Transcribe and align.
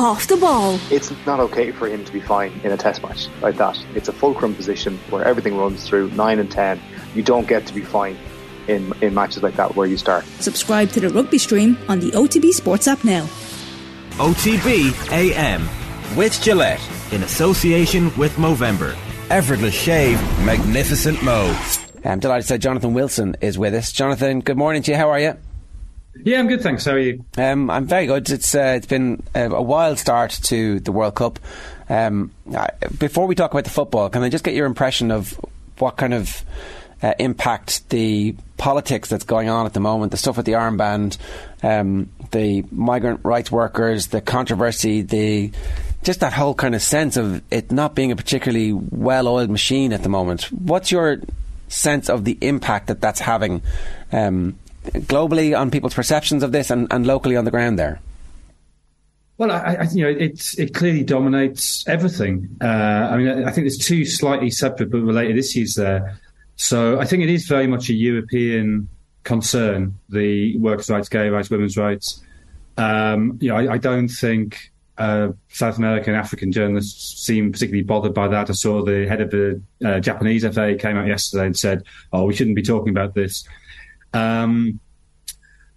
off 0.00 0.26
the 0.28 0.36
ball. 0.36 0.78
It's 0.90 1.12
not 1.26 1.40
okay 1.40 1.72
for 1.72 1.86
him 1.86 2.06
to 2.06 2.12
be 2.12 2.20
fine 2.20 2.58
in 2.64 2.72
a 2.72 2.76
test 2.76 3.02
match 3.02 3.28
like 3.42 3.56
that. 3.56 3.78
It's 3.94 4.08
a 4.08 4.12
fulcrum 4.14 4.54
position 4.54 4.98
where 5.10 5.22
everything 5.24 5.58
runs 5.58 5.86
through 5.86 6.10
9 6.12 6.38
and 6.38 6.50
10. 6.50 6.80
You 7.14 7.22
don't 7.22 7.46
get 7.46 7.66
to 7.66 7.74
be 7.74 7.82
fine 7.82 8.16
in, 8.66 8.94
in 9.02 9.12
matches 9.12 9.42
like 9.42 9.56
that 9.56 9.76
where 9.76 9.86
you 9.86 9.98
start. 9.98 10.24
Subscribe 10.40 10.88
to 10.92 11.00
the 11.00 11.10
rugby 11.10 11.36
stream 11.36 11.76
on 11.88 12.00
the 12.00 12.10
OTB 12.12 12.52
Sports 12.52 12.88
app 12.88 13.04
now. 13.04 13.26
OTB 14.16 15.12
AM 15.12 15.68
with 16.16 16.40
Gillette 16.42 16.80
in 17.12 17.22
association 17.22 18.10
with 18.16 18.32
Movember. 18.36 18.96
Effortless 19.28 19.74
shave, 19.74 20.18
magnificent 20.46 21.22
mo. 21.22 21.54
I'm 22.04 22.20
delighted 22.20 22.42
to 22.42 22.48
say 22.48 22.58
Jonathan 22.58 22.94
Wilson 22.94 23.36
is 23.42 23.58
with 23.58 23.74
us. 23.74 23.92
Jonathan, 23.92 24.40
good 24.40 24.56
morning 24.56 24.82
to 24.84 24.92
you. 24.92 24.96
How 24.96 25.10
are 25.10 25.20
you? 25.20 25.36
Yeah, 26.14 26.40
I'm 26.40 26.48
good, 26.48 26.62
thanks. 26.62 26.84
How 26.84 26.92
are 26.92 26.98
you? 26.98 27.24
Um, 27.38 27.70
I'm 27.70 27.86
very 27.86 28.06
good. 28.06 28.28
It's 28.30 28.54
uh, 28.54 28.74
it's 28.76 28.86
been 28.86 29.22
a, 29.34 29.48
a, 29.50 29.62
wild 29.62 29.98
start 29.98 30.32
to 30.44 30.80
the 30.80 30.92
World 30.92 31.14
Cup. 31.14 31.38
Um, 31.88 32.32
before 32.98 33.26
we 33.26 33.34
talk 33.34 33.52
about 33.52 33.64
the 33.64 33.70
football, 33.70 34.08
can 34.10 34.22
I 34.22 34.28
just 34.28 34.44
get 34.44 34.54
your 34.54 34.66
impression 34.66 35.10
of 35.10 35.38
what 35.78 35.96
kind 35.96 36.12
of 36.12 36.44
uh, 37.02 37.14
impact 37.18 37.88
the 37.90 38.34
politics 38.56 39.08
that's 39.08 39.24
going 39.24 39.48
on 39.48 39.66
at 39.66 39.72
the 39.72 39.80
moment, 39.80 40.10
the 40.10 40.18
stuff 40.18 40.36
with 40.36 40.46
the 40.46 40.52
armband, 40.52 41.16
um, 41.62 42.10
the 42.32 42.64
migrant 42.70 43.20
rights 43.22 43.50
workers, 43.50 44.08
the 44.08 44.20
controversy, 44.20 45.02
the 45.02 45.52
just 46.02 46.20
that 46.20 46.32
whole 46.32 46.54
kind 46.54 46.74
of 46.74 46.82
sense 46.82 47.16
of 47.16 47.42
it 47.50 47.70
not 47.70 47.94
being 47.94 48.10
a 48.10 48.16
particularly 48.16 48.72
well-oiled 48.72 49.50
machine 49.50 49.92
at 49.92 50.02
the 50.02 50.08
moment. 50.08 50.44
What's 50.52 50.90
your 50.90 51.20
sense 51.68 52.10
of 52.10 52.24
the 52.24 52.36
impact 52.40 52.88
that 52.88 53.00
that's 53.00 53.20
having 53.20 53.62
um, 54.12 54.58
globally 54.84 55.58
on 55.58 55.70
people's 55.70 55.94
perceptions 55.94 56.42
of 56.42 56.52
this 56.52 56.70
and, 56.70 56.86
and 56.90 57.06
locally 57.06 57.36
on 57.36 57.44
the 57.44 57.50
ground 57.50 57.78
there? 57.78 58.00
Well, 59.38 59.50
I, 59.50 59.74
I, 59.74 59.88
you 59.92 60.04
know, 60.04 60.10
it 60.10 60.54
it 60.58 60.74
clearly 60.74 61.02
dominates 61.02 61.88
everything. 61.88 62.58
Uh, 62.60 62.66
I 62.66 63.16
mean, 63.16 63.44
I 63.44 63.50
think 63.50 63.64
there's 63.64 63.78
two 63.78 64.04
slightly 64.04 64.50
separate 64.50 64.90
but 64.90 65.00
related 65.00 65.38
issues 65.38 65.74
there. 65.76 66.20
So 66.56 67.00
I 67.00 67.06
think 67.06 67.22
it 67.22 67.30
is 67.30 67.46
very 67.46 67.66
much 67.66 67.88
a 67.88 67.94
European 67.94 68.90
concern: 69.24 69.94
the 70.10 70.58
workers' 70.58 70.90
rights, 70.90 71.08
gay 71.08 71.30
rights, 71.30 71.48
women's 71.48 71.78
rights. 71.78 72.22
Um, 72.76 73.38
you 73.40 73.48
know, 73.48 73.56
I, 73.56 73.74
I 73.74 73.78
don't 73.78 74.08
think 74.08 74.72
uh, 74.98 75.32
South 75.48 75.78
American, 75.78 76.12
and 76.12 76.22
African 76.22 76.52
journalists 76.52 77.24
seem 77.24 77.50
particularly 77.50 77.82
bothered 77.82 78.12
by 78.12 78.28
that. 78.28 78.50
I 78.50 78.52
saw 78.52 78.84
the 78.84 79.06
head 79.08 79.22
of 79.22 79.30
the 79.30 79.62
uh, 79.82 80.00
Japanese 80.00 80.44
FA 80.44 80.74
came 80.78 80.98
out 80.98 81.06
yesterday 81.06 81.46
and 81.46 81.56
said, 81.56 81.84
"Oh, 82.12 82.24
we 82.24 82.34
shouldn't 82.34 82.56
be 82.56 82.62
talking 82.62 82.90
about 82.90 83.14
this." 83.14 83.48
Um, 84.12 84.80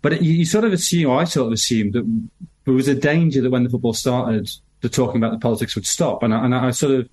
but 0.02 0.22
you, 0.22 0.34
you, 0.34 0.46
sort 0.46 0.66
of 0.66 0.74
assume, 0.74 1.12
I 1.12 1.24
sort 1.24 1.48
of 1.48 1.54
assumed 1.54 1.94
that 1.94 2.30
there 2.66 2.74
was 2.74 2.88
a 2.88 2.96
danger 2.96 3.42
that 3.42 3.50
when 3.50 3.64
the 3.64 3.70
football 3.70 3.94
started, 3.94 4.50
the 4.82 4.90
talking 4.90 5.18
about 5.18 5.32
the 5.32 5.40
politics 5.40 5.76
would 5.76 5.86
stop. 5.86 6.24
And 6.24 6.34
I, 6.34 6.46
and 6.46 6.56
I 6.56 6.72
sort 6.72 6.94
of, 6.94 7.10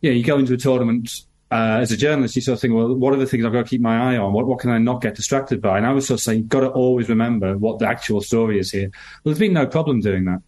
you 0.00 0.10
know, 0.10 0.16
you 0.16 0.24
go 0.24 0.38
into 0.38 0.54
a 0.54 0.56
tournament 0.56 1.22
uh, 1.50 1.78
as 1.80 1.92
a 1.92 1.96
journalist, 1.96 2.34
you 2.34 2.42
sort 2.42 2.54
of 2.54 2.60
think, 2.60 2.74
well, 2.74 2.94
what 2.94 3.12
are 3.12 3.16
the 3.16 3.26
things 3.26 3.44
I've 3.44 3.52
got 3.52 3.64
to 3.64 3.70
keep 3.70 3.80
my 3.80 4.14
eye 4.14 4.16
on? 4.16 4.32
What, 4.32 4.46
what 4.46 4.58
can 4.58 4.70
I 4.70 4.78
not 4.78 5.00
get 5.02 5.14
distracted 5.14 5.62
by? 5.62 5.76
And 5.76 5.86
I 5.86 5.92
was 5.92 6.06
sort 6.06 6.18
of 6.18 6.24
saying, 6.24 6.40
you've 6.40 6.48
got 6.48 6.60
to 6.60 6.70
always 6.70 7.08
remember 7.08 7.56
what 7.56 7.78
the 7.78 7.86
actual 7.86 8.20
story 8.20 8.58
is 8.58 8.72
here. 8.72 8.90
Well, 8.90 9.32
there's 9.32 9.38
been 9.38 9.52
no 9.52 9.66
problem 9.66 10.00
doing 10.00 10.24
that. 10.24 10.42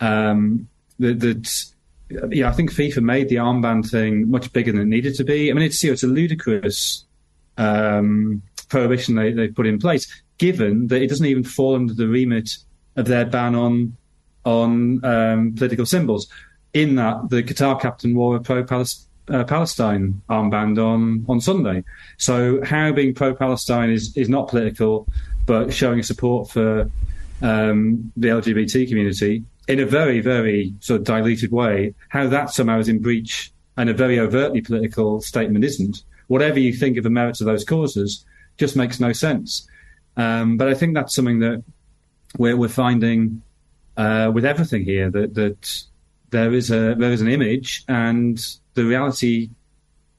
Um, 0.00 0.68
that, 1.00 1.20
that 1.20 1.64
yeah, 2.30 2.48
I 2.48 2.52
think 2.52 2.72
FIFA 2.72 3.02
made 3.02 3.28
the 3.28 3.36
armband 3.36 3.90
thing 3.90 4.30
much 4.30 4.52
bigger 4.52 4.72
than 4.72 4.80
it 4.82 4.86
needed 4.86 5.14
to 5.16 5.24
be. 5.24 5.50
I 5.50 5.54
mean, 5.54 5.64
it's 5.64 5.82
you 5.82 5.90
know, 5.90 5.92
it's 5.92 6.02
a 6.02 6.06
ludicrous 6.06 7.04
um, 7.58 8.42
prohibition 8.68 9.14
they, 9.14 9.32
they 9.32 9.48
put 9.48 9.66
in 9.66 9.78
place, 9.78 10.06
given 10.38 10.88
that 10.88 11.02
it 11.02 11.08
doesn't 11.08 11.26
even 11.26 11.44
fall 11.44 11.74
under 11.74 11.94
the 11.94 12.08
remit 12.08 12.56
of 12.96 13.06
their 13.06 13.24
ban 13.24 13.54
on 13.54 13.96
on 14.44 15.04
um, 15.04 15.54
political 15.54 15.86
symbols. 15.86 16.28
In 16.72 16.96
that, 16.96 17.30
the 17.30 17.42
Qatar 17.42 17.80
captain 17.80 18.14
wore 18.14 18.36
a 18.36 18.40
pro 18.40 18.60
uh, 18.60 19.44
Palestine 19.44 20.22
armband 20.30 20.78
on 20.78 21.24
on 21.28 21.40
Sunday. 21.40 21.84
So, 22.16 22.62
how 22.64 22.92
being 22.92 23.14
pro 23.14 23.34
Palestine 23.34 23.90
is 23.90 24.16
is 24.16 24.28
not 24.28 24.48
political, 24.48 25.06
but 25.46 25.72
showing 25.72 26.02
support 26.02 26.50
for 26.50 26.90
um, 27.42 28.12
the 28.16 28.28
LGBT 28.28 28.88
community 28.88 29.44
in 29.68 29.80
a 29.80 29.86
very, 29.86 30.20
very 30.20 30.74
sort 30.80 31.00
of 31.00 31.06
diluted 31.06 31.52
way, 31.52 31.94
how 32.08 32.26
that 32.26 32.50
somehow 32.50 32.78
is 32.78 32.88
in 32.88 33.00
breach 33.00 33.52
and 33.76 33.90
a 33.90 33.94
very 33.94 34.18
overtly 34.18 34.60
political 34.60 35.20
statement 35.20 35.64
isn't. 35.64 36.02
Whatever 36.26 36.58
you 36.58 36.72
think 36.72 36.96
of 36.96 37.04
the 37.04 37.10
merits 37.10 37.40
of 37.40 37.46
those 37.46 37.64
causes, 37.64 38.24
just 38.58 38.76
makes 38.76 39.00
no 39.00 39.12
sense. 39.12 39.66
Um, 40.16 40.56
but 40.56 40.68
I 40.68 40.74
think 40.74 40.94
that's 40.94 41.14
something 41.14 41.40
that 41.40 41.62
we're, 42.36 42.56
we're 42.56 42.68
finding 42.68 43.42
uh, 43.96 44.30
with 44.34 44.44
everything 44.44 44.84
here 44.84 45.10
that 45.10 45.34
that 45.34 45.82
there 46.30 46.52
is 46.52 46.70
a 46.70 46.94
there 46.96 47.12
is 47.12 47.20
an 47.20 47.28
image 47.28 47.84
and 47.88 48.38
the 48.74 48.84
reality 48.84 49.50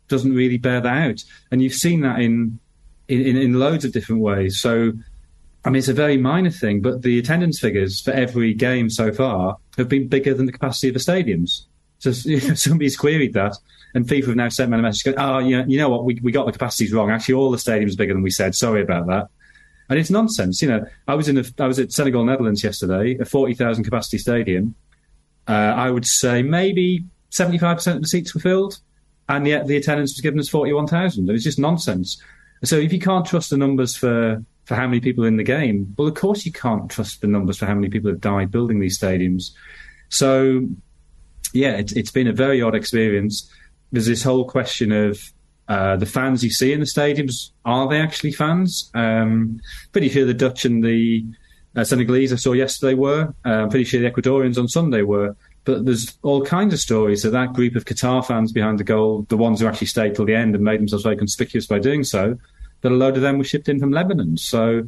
doesn't 0.08 0.34
really 0.34 0.58
bear 0.58 0.82
that 0.82 0.98
out. 0.98 1.24
And 1.52 1.62
you've 1.62 1.74
seen 1.74 2.02
that 2.02 2.20
in 2.20 2.60
in, 3.08 3.38
in 3.38 3.54
loads 3.54 3.86
of 3.86 3.92
different 3.92 4.22
ways. 4.22 4.60
So 4.60 4.94
I 5.66 5.70
mean, 5.70 5.80
it's 5.80 5.88
a 5.88 5.94
very 5.94 6.18
minor 6.18 6.52
thing, 6.52 6.82
but 6.82 7.02
the 7.02 7.20
attendance 7.20 7.60
figures 7.60 8.02
for 8.02 8.12
every 8.12 8.54
game 8.54 8.90
so 8.90 9.12
far 9.12 9.58
have 9.78 9.90
been 9.90 10.08
bigger 10.08 10.34
than 10.34 10.46
the 10.46 10.52
capacity 10.52 10.88
of 10.88 10.94
the 10.94 11.00
stadiums. 11.00 11.66
So 12.00 12.12
somebody's 12.56 12.98
queried 12.98 13.34
that, 13.34 13.56
and 13.94 14.06
FIFA 14.06 14.28
have 14.28 14.36
now 14.36 14.50
sent 14.50 14.72
me 14.72 14.80
a 14.80 14.82
message 14.82 15.04
going, 15.04 15.20
"Oh, 15.20 15.40
you 15.40 15.58
know, 15.58 15.66
you 15.68 15.78
know 15.78 15.90
what? 15.90 16.06
We, 16.06 16.20
we 16.22 16.32
got 16.32 16.46
the 16.46 16.52
capacities 16.52 16.94
wrong. 16.94 17.12
Actually, 17.12 17.36
all 17.36 17.52
the 17.52 17.58
stadiums 17.58 17.94
are 17.94 17.98
bigger 17.98 18.14
than 18.14 18.24
we 18.24 18.32
said. 18.32 18.56
Sorry 18.56 18.82
about 18.82 19.08
that." 19.08 19.30
And 19.90 19.98
it's 19.98 20.10
nonsense. 20.10 20.62
You 20.62 20.70
know, 20.70 20.86
I 21.08 21.16
was 21.16 21.28
in 21.28 21.38
a, 21.38 21.44
I 21.60 21.68
was 21.68 21.80
at 21.80 21.92
Senegal, 21.92 22.24
Netherlands 22.24 22.64
yesterday, 22.64 23.18
a 23.20 23.26
forty 23.26 23.54
thousand 23.54 23.84
capacity 23.84 24.18
stadium. 24.18 24.76
Uh, 25.48 25.52
I 25.52 25.90
would 25.90 26.06
say 26.06 26.42
maybe 26.42 27.04
seventy 27.30 27.58
five 27.58 27.78
percent 27.78 27.98
of 27.98 28.02
the 28.04 28.08
seats 28.08 28.34
were 28.34 28.42
filled, 28.42 28.80
and 29.28 29.48
yet 29.48 29.68
the 29.68 29.78
attendance 29.78 30.14
was 30.14 30.22
given 30.22 30.40
as 30.40 30.50
forty 30.50 30.74
one 30.74 30.88
thousand. 30.88 31.30
It 31.30 31.34
was 31.34 31.44
just 31.44 31.60
nonsense. 31.60 32.22
So 32.64 32.76
if 32.76 32.92
you 32.92 33.00
can't 33.00 33.26
trust 33.26 33.50
the 33.50 33.58
numbers 33.58 33.96
for 33.96 34.44
for 34.70 34.76
how 34.76 34.86
many 34.86 35.00
people 35.00 35.24
in 35.24 35.36
the 35.36 35.44
game. 35.44 35.96
Well, 35.98 36.08
of 36.08 36.14
course, 36.14 36.46
you 36.46 36.52
can't 36.52 36.92
trust 36.92 37.22
the 37.22 37.28
numbers 37.28 37.58
for 37.58 37.66
how 37.66 37.74
many 37.74 37.90
people 37.90 38.12
have 38.12 38.22
died 38.22 38.52
building 38.52 38.80
these 38.80 39.00
stadiums. 39.00 39.50
So, 40.10 40.68
yeah, 41.54 41.78
it, 41.78 41.92
it's 41.94 42.12
been 42.12 42.28
a 42.28 42.34
very 42.34 42.62
odd 42.62 42.76
experience. 42.76 43.52
There's 43.92 44.06
this 44.06 44.24
whole 44.24 44.46
question 44.46 44.92
of 44.92 45.20
uh, 45.68 45.96
the 45.98 46.06
fans 46.06 46.44
you 46.44 46.50
see 46.50 46.74
in 46.74 46.80
the 46.80 46.86
stadiums 46.86 47.52
are 47.64 47.88
they 47.88 48.00
actually 48.00 48.32
fans? 48.32 48.90
Um, 48.96 49.60
pretty 49.92 50.10
sure 50.10 50.26
the 50.26 50.34
Dutch 50.34 50.66
and 50.66 50.84
the 50.84 51.24
uh, 51.76 51.84
Senegalese 51.84 52.34
I 52.34 52.38
saw 52.38 52.54
yesterday 52.54 52.96
were. 52.96 53.34
Uh, 53.46 53.50
I'm 53.50 53.70
pretty 53.70 53.86
sure 53.86 54.02
the 54.02 54.10
Ecuadorians 54.10 54.58
on 54.58 54.68
Sunday 54.68 55.04
were. 55.04 55.36
But 55.66 55.86
there's 55.86 56.18
all 56.24 56.44
kinds 56.44 56.74
of 56.74 56.80
stories 56.80 57.24
of 57.26 57.32
that 57.34 57.54
group 57.54 57.76
of 57.76 57.86
Qatar 57.86 58.26
fans 58.26 58.52
behind 58.52 58.80
the 58.80 58.84
goal, 58.84 59.28
the 59.30 59.38
ones 59.38 59.60
who 59.60 59.68
actually 59.68 59.88
stayed 59.88 60.16
till 60.16 60.26
the 60.26 60.34
end 60.34 60.56
and 60.56 60.64
made 60.64 60.80
themselves 60.80 61.04
very 61.04 61.18
conspicuous 61.18 61.68
by 61.68 61.78
doing 61.78 62.04
so, 62.04 62.38
that 62.82 62.92
a 62.92 62.96
load 62.96 63.16
of 63.16 63.22
them 63.22 63.38
were 63.38 63.44
shipped 63.44 63.70
in 63.70 63.80
from 63.80 63.92
Lebanon. 63.92 64.38
So 64.38 64.84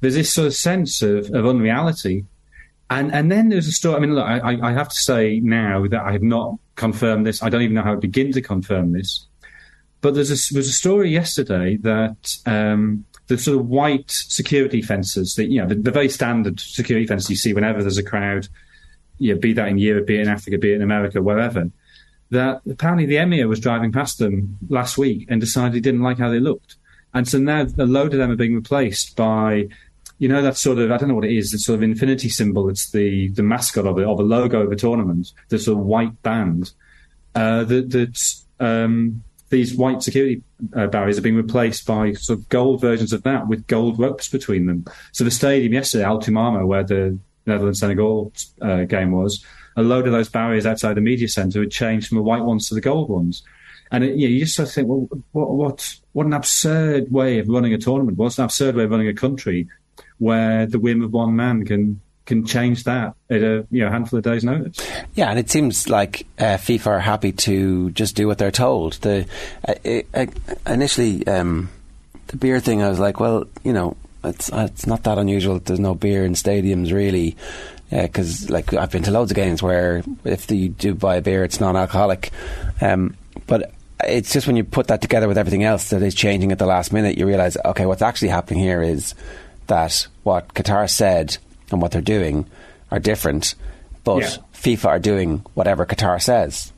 there's 0.00 0.14
this 0.14 0.32
sort 0.32 0.46
of 0.46 0.54
sense 0.54 1.02
of, 1.02 1.30
of 1.34 1.46
unreality. 1.46 2.24
And 2.92 3.12
and 3.12 3.32
then 3.32 3.48
there's 3.48 3.66
a 3.66 3.72
story. 3.72 3.96
I 3.96 4.00
mean, 4.00 4.14
look, 4.14 4.26
I, 4.26 4.58
I 4.62 4.72
have 4.72 4.88
to 4.90 4.94
say 4.94 5.40
now 5.40 5.86
that 5.86 6.02
I 6.02 6.12
have 6.12 6.22
not 6.22 6.58
confirmed 6.76 7.26
this. 7.26 7.42
I 7.42 7.48
don't 7.48 7.62
even 7.62 7.74
know 7.74 7.82
how 7.82 7.94
to 7.94 8.00
begin 8.00 8.32
to 8.32 8.42
confirm 8.42 8.92
this. 8.92 9.26
But 10.02 10.14
there's 10.14 10.30
a, 10.30 10.54
there's 10.54 10.68
a 10.68 10.72
story 10.72 11.10
yesterday 11.10 11.76
that 11.78 12.36
um, 12.44 13.04
the 13.28 13.38
sort 13.38 13.58
of 13.58 13.68
white 13.68 14.10
security 14.10 14.82
fences, 14.82 15.36
that 15.36 15.46
you 15.46 15.62
know, 15.62 15.68
the, 15.68 15.76
the, 15.76 15.90
very 15.90 16.08
standard 16.08 16.58
security 16.60 17.06
fences 17.06 17.30
you 17.30 17.36
see 17.36 17.54
whenever 17.54 17.80
there's 17.80 17.98
a 17.98 18.02
crowd, 18.02 18.48
you 19.18 19.32
know, 19.32 19.40
be 19.40 19.52
that 19.52 19.68
in 19.68 19.78
Europe, 19.78 20.06
be 20.06 20.16
it 20.16 20.22
in 20.22 20.28
Africa, 20.28 20.58
be 20.58 20.72
it 20.72 20.76
in 20.76 20.82
America, 20.82 21.22
wherever. 21.22 21.70
That 22.30 22.62
apparently 22.68 23.06
the 23.06 23.18
emir 23.18 23.46
was 23.46 23.60
driving 23.60 23.92
past 23.92 24.18
them 24.18 24.58
last 24.68 24.98
week 24.98 25.26
and 25.30 25.40
decided 25.40 25.74
he 25.74 25.80
didn't 25.80 26.02
like 26.02 26.18
how 26.18 26.30
they 26.30 26.40
looked. 26.40 26.76
And 27.14 27.28
so 27.28 27.38
now 27.38 27.66
a 27.78 27.86
load 27.86 28.12
of 28.12 28.18
them 28.18 28.30
are 28.30 28.36
being 28.36 28.56
replaced 28.56 29.16
by, 29.16 29.68
you 30.22 30.28
know, 30.28 30.40
that 30.40 30.56
sort 30.56 30.78
of, 30.78 30.92
I 30.92 30.98
don't 30.98 31.08
know 31.08 31.16
what 31.16 31.24
it 31.24 31.36
is, 31.36 31.52
it's 31.52 31.64
sort 31.64 31.80
of 31.80 31.82
infinity 31.82 32.28
symbol. 32.28 32.68
It's 32.68 32.92
the, 32.92 33.30
the 33.30 33.42
mascot 33.42 33.88
of 33.88 33.98
it, 33.98 34.04
or 34.04 34.14
the 34.14 34.22
logo 34.22 34.60
of 34.60 34.70
a 34.70 34.76
tournament, 34.76 35.32
the 35.48 35.58
sort 35.58 35.80
of 35.80 35.84
white 35.84 36.22
band, 36.22 36.70
uh, 37.34 37.64
that, 37.64 37.90
that, 37.90 38.64
um, 38.64 39.24
these 39.48 39.74
white 39.74 40.00
security 40.00 40.40
uh, 40.76 40.86
barriers 40.86 41.18
are 41.18 41.22
being 41.22 41.34
replaced 41.34 41.88
by 41.88 42.12
sort 42.12 42.38
of 42.38 42.48
gold 42.50 42.80
versions 42.80 43.12
of 43.12 43.24
that 43.24 43.48
with 43.48 43.66
gold 43.66 43.98
ropes 43.98 44.28
between 44.28 44.66
them. 44.66 44.84
So 45.10 45.24
the 45.24 45.30
stadium 45.32 45.72
yesterday, 45.72 46.04
Al 46.04 46.20
Thumama, 46.20 46.68
where 46.68 46.84
the 46.84 47.18
Netherlands 47.46 47.80
Senegal 47.80 48.32
uh, 48.60 48.84
game 48.84 49.10
was, 49.10 49.44
a 49.76 49.82
load 49.82 50.06
of 50.06 50.12
those 50.12 50.28
barriers 50.28 50.66
outside 50.66 50.94
the 50.94 51.00
media 51.00 51.26
centre 51.26 51.58
had 51.58 51.72
changed 51.72 52.06
from 52.06 52.18
the 52.18 52.22
white 52.22 52.44
ones 52.44 52.68
to 52.68 52.76
the 52.76 52.80
gold 52.80 53.10
ones. 53.10 53.42
And 53.90 54.04
it, 54.04 54.14
you, 54.14 54.28
know, 54.28 54.34
you 54.34 54.40
just 54.44 54.54
sort 54.54 54.68
of 54.68 54.74
think, 54.74 54.86
well, 54.86 55.08
what, 55.32 55.50
what, 55.50 55.96
what 56.12 56.26
an 56.26 56.32
absurd 56.32 57.10
way 57.10 57.40
of 57.40 57.48
running 57.48 57.74
a 57.74 57.78
tournament. 57.78 58.18
What's 58.18 58.38
an 58.38 58.44
absurd 58.44 58.76
way 58.76 58.84
of 58.84 58.90
running 58.92 59.08
a 59.08 59.14
country 59.14 59.68
where 60.18 60.66
the 60.66 60.78
whim 60.78 61.02
of 61.02 61.12
one 61.12 61.36
man 61.36 61.64
can 61.64 62.00
can 62.24 62.46
change 62.46 62.84
that 62.84 63.14
at 63.30 63.42
a 63.42 63.66
you 63.70 63.82
know 63.84 63.90
handful 63.90 64.18
of 64.18 64.24
days' 64.24 64.44
notice. 64.44 64.78
Yeah, 65.14 65.30
and 65.30 65.38
it 65.38 65.50
seems 65.50 65.88
like 65.88 66.26
uh, 66.38 66.56
FIFA 66.56 66.86
are 66.86 67.00
happy 67.00 67.32
to 67.32 67.90
just 67.90 68.14
do 68.16 68.26
what 68.26 68.38
they're 68.38 68.50
told. 68.50 68.94
The 68.94 69.26
uh, 69.66 70.26
initially 70.66 71.26
um, 71.26 71.68
the 72.28 72.36
beer 72.36 72.60
thing, 72.60 72.82
I 72.82 72.88
was 72.88 73.00
like, 73.00 73.20
well, 73.20 73.44
you 73.64 73.72
know, 73.72 73.96
it's 74.24 74.52
uh, 74.52 74.68
it's 74.70 74.86
not 74.86 75.02
that 75.04 75.18
unusual. 75.18 75.58
There's 75.58 75.80
no 75.80 75.94
beer 75.94 76.24
in 76.24 76.34
stadiums 76.34 76.92
really 76.92 77.36
because 77.90 78.48
like 78.48 78.72
I've 78.72 78.90
been 78.90 79.02
to 79.02 79.10
loads 79.10 79.30
of 79.30 79.36
games 79.36 79.62
where 79.62 80.02
if 80.24 80.50
you 80.50 80.70
do 80.70 80.94
buy 80.94 81.16
a 81.16 81.22
beer, 81.22 81.44
it's 81.44 81.60
non-alcoholic. 81.60 82.30
Um, 82.80 83.16
but 83.46 83.72
it's 84.04 84.32
just 84.32 84.46
when 84.46 84.56
you 84.56 84.64
put 84.64 84.88
that 84.88 85.02
together 85.02 85.28
with 85.28 85.38
everything 85.38 85.64
else 85.64 85.90
that 85.90 86.02
is 86.02 86.14
changing 86.14 86.52
at 86.52 86.58
the 86.58 86.66
last 86.66 86.92
minute, 86.92 87.18
you 87.18 87.26
realise, 87.26 87.56
okay, 87.64 87.86
what's 87.86 88.02
actually 88.02 88.28
happening 88.28 88.60
here 88.60 88.82
is 88.82 89.14
that 89.72 90.06
what 90.22 90.52
Qatar 90.54 90.88
said 90.88 91.38
and 91.70 91.80
what 91.80 91.92
they're 91.92 92.02
doing 92.16 92.46
are 92.90 93.00
different, 93.00 93.54
but 94.04 94.20
Yeah. 94.20 94.36
FIFA 94.52 94.86
are 94.86 94.98
doing 94.98 95.30
whatever 95.54 95.86
Qatar 95.86 96.20
says. 96.20 96.72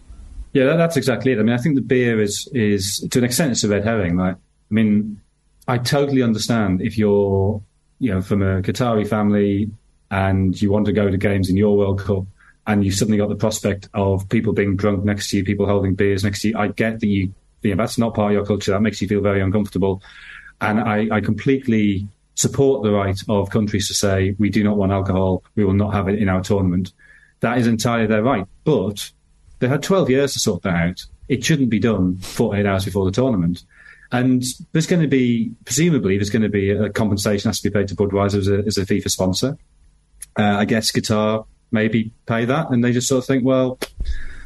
Yeah, 0.52 0.66
that, 0.66 0.76
that's 0.76 0.96
exactly 0.96 1.32
it. 1.32 1.38
I 1.40 1.42
mean, 1.42 1.54
I 1.54 1.58
think 1.58 1.74
the 1.74 1.82
beer 1.82 2.22
is 2.22 2.48
is 2.52 3.06
to 3.10 3.18
an 3.18 3.24
extent 3.24 3.50
it's 3.52 3.64
a 3.64 3.68
red 3.68 3.84
herring. 3.84 4.16
Like, 4.16 4.36
I 4.36 4.72
mean, 4.78 5.20
I 5.66 5.78
totally 5.78 6.22
understand 6.22 6.80
if 6.82 6.96
you're, 6.96 7.60
you 7.98 8.10
know, 8.12 8.22
from 8.22 8.40
a 8.42 8.62
Qatari 8.62 9.06
family 9.06 9.70
and 10.10 10.60
you 10.62 10.70
want 10.70 10.86
to 10.86 10.92
go 10.92 11.10
to 11.10 11.16
games 11.16 11.50
in 11.50 11.56
your 11.56 11.76
World 11.76 12.00
Cup, 12.00 12.24
and 12.66 12.84
you've 12.84 12.94
suddenly 12.94 13.18
got 13.18 13.28
the 13.28 13.42
prospect 13.46 13.88
of 13.92 14.28
people 14.28 14.52
being 14.52 14.76
drunk 14.76 15.04
next 15.04 15.30
to 15.30 15.36
you, 15.38 15.44
people 15.44 15.66
holding 15.66 15.94
beers 15.96 16.22
next 16.22 16.42
to 16.42 16.48
you. 16.48 16.56
I 16.56 16.68
get 16.68 17.00
that 17.00 17.06
you, 17.08 17.34
you 17.62 17.74
know, 17.74 17.82
that's 17.82 17.98
not 17.98 18.14
part 18.14 18.30
of 18.30 18.34
your 18.36 18.46
culture. 18.46 18.70
That 18.70 18.80
makes 18.80 19.02
you 19.02 19.08
feel 19.08 19.20
very 19.20 19.42
uncomfortable, 19.42 20.00
and 20.60 20.78
I, 20.78 21.08
I 21.10 21.20
completely 21.20 22.06
support 22.34 22.82
the 22.82 22.92
right 22.92 23.18
of 23.28 23.50
countries 23.50 23.88
to 23.88 23.94
say 23.94 24.34
we 24.38 24.50
do 24.50 24.64
not 24.64 24.76
want 24.76 24.92
alcohol. 24.92 25.44
We 25.54 25.64
will 25.64 25.74
not 25.74 25.94
have 25.94 26.08
it 26.08 26.18
in 26.18 26.28
our 26.28 26.42
tournament. 26.42 26.92
That 27.40 27.58
is 27.58 27.66
entirely 27.66 28.06
their 28.06 28.22
right, 28.22 28.46
but 28.64 29.10
they 29.58 29.68
had 29.68 29.82
12 29.82 30.10
years 30.10 30.32
to 30.32 30.38
sort 30.38 30.62
that 30.62 30.74
out. 30.74 31.04
It 31.28 31.44
shouldn't 31.44 31.70
be 31.70 31.78
done 31.78 32.18
48 32.18 32.66
hours 32.66 32.84
before 32.84 33.04
the 33.04 33.12
tournament. 33.12 33.64
And 34.12 34.44
there's 34.72 34.86
going 34.86 35.02
to 35.02 35.08
be, 35.08 35.52
presumably, 35.64 36.16
there's 36.18 36.30
going 36.30 36.42
to 36.42 36.48
be 36.48 36.70
a 36.70 36.90
compensation 36.90 37.48
has 37.48 37.60
to 37.60 37.70
be 37.70 37.72
paid 37.72 37.88
to 37.88 37.96
Budweiser 37.96 38.38
as 38.38 38.48
a, 38.48 38.58
as 38.58 38.78
a 38.78 38.86
FIFA 38.86 39.10
sponsor. 39.10 39.58
Uh, 40.38 40.42
I 40.42 40.64
guess 40.64 40.92
Qatar 40.92 41.46
maybe 41.70 42.12
pay 42.26 42.44
that. 42.44 42.70
And 42.70 42.84
they 42.84 42.92
just 42.92 43.08
sort 43.08 43.24
of 43.24 43.26
think, 43.26 43.44
well, 43.44 43.78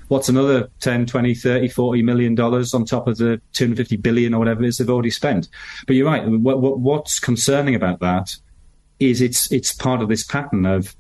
what's 0.09 0.29
another 0.29 0.71
10, 0.81 1.07
20, 1.07 1.35
30, 1.35 1.69
40 1.69 2.03
million 2.03 2.35
dollars 2.35 2.75
on 2.75 2.85
top 2.85 3.07
of 3.07 3.19
the 3.19 3.41
250 3.53 3.97
billion 3.97 4.35
or 4.35 4.39
whatever 4.39 4.65
it 4.65 4.69
is 4.69 4.79
they've 4.79 4.91
already 4.91 5.11
spent? 5.11 5.49
But 5.87 5.97
you're 5.97 6.07
right. 6.07 6.27
What, 6.27 6.61
what, 6.61 6.81
what's 6.81 7.19
concerning 7.19 7.75
about 7.75 8.01
that 8.01 8.35
is 8.99 9.21
it's, 9.21 9.51
it's 9.53 9.73
part 9.73 10.03
of 10.03 10.09
this 10.09 10.25
pattern 10.25 10.67
of, 10.67 10.97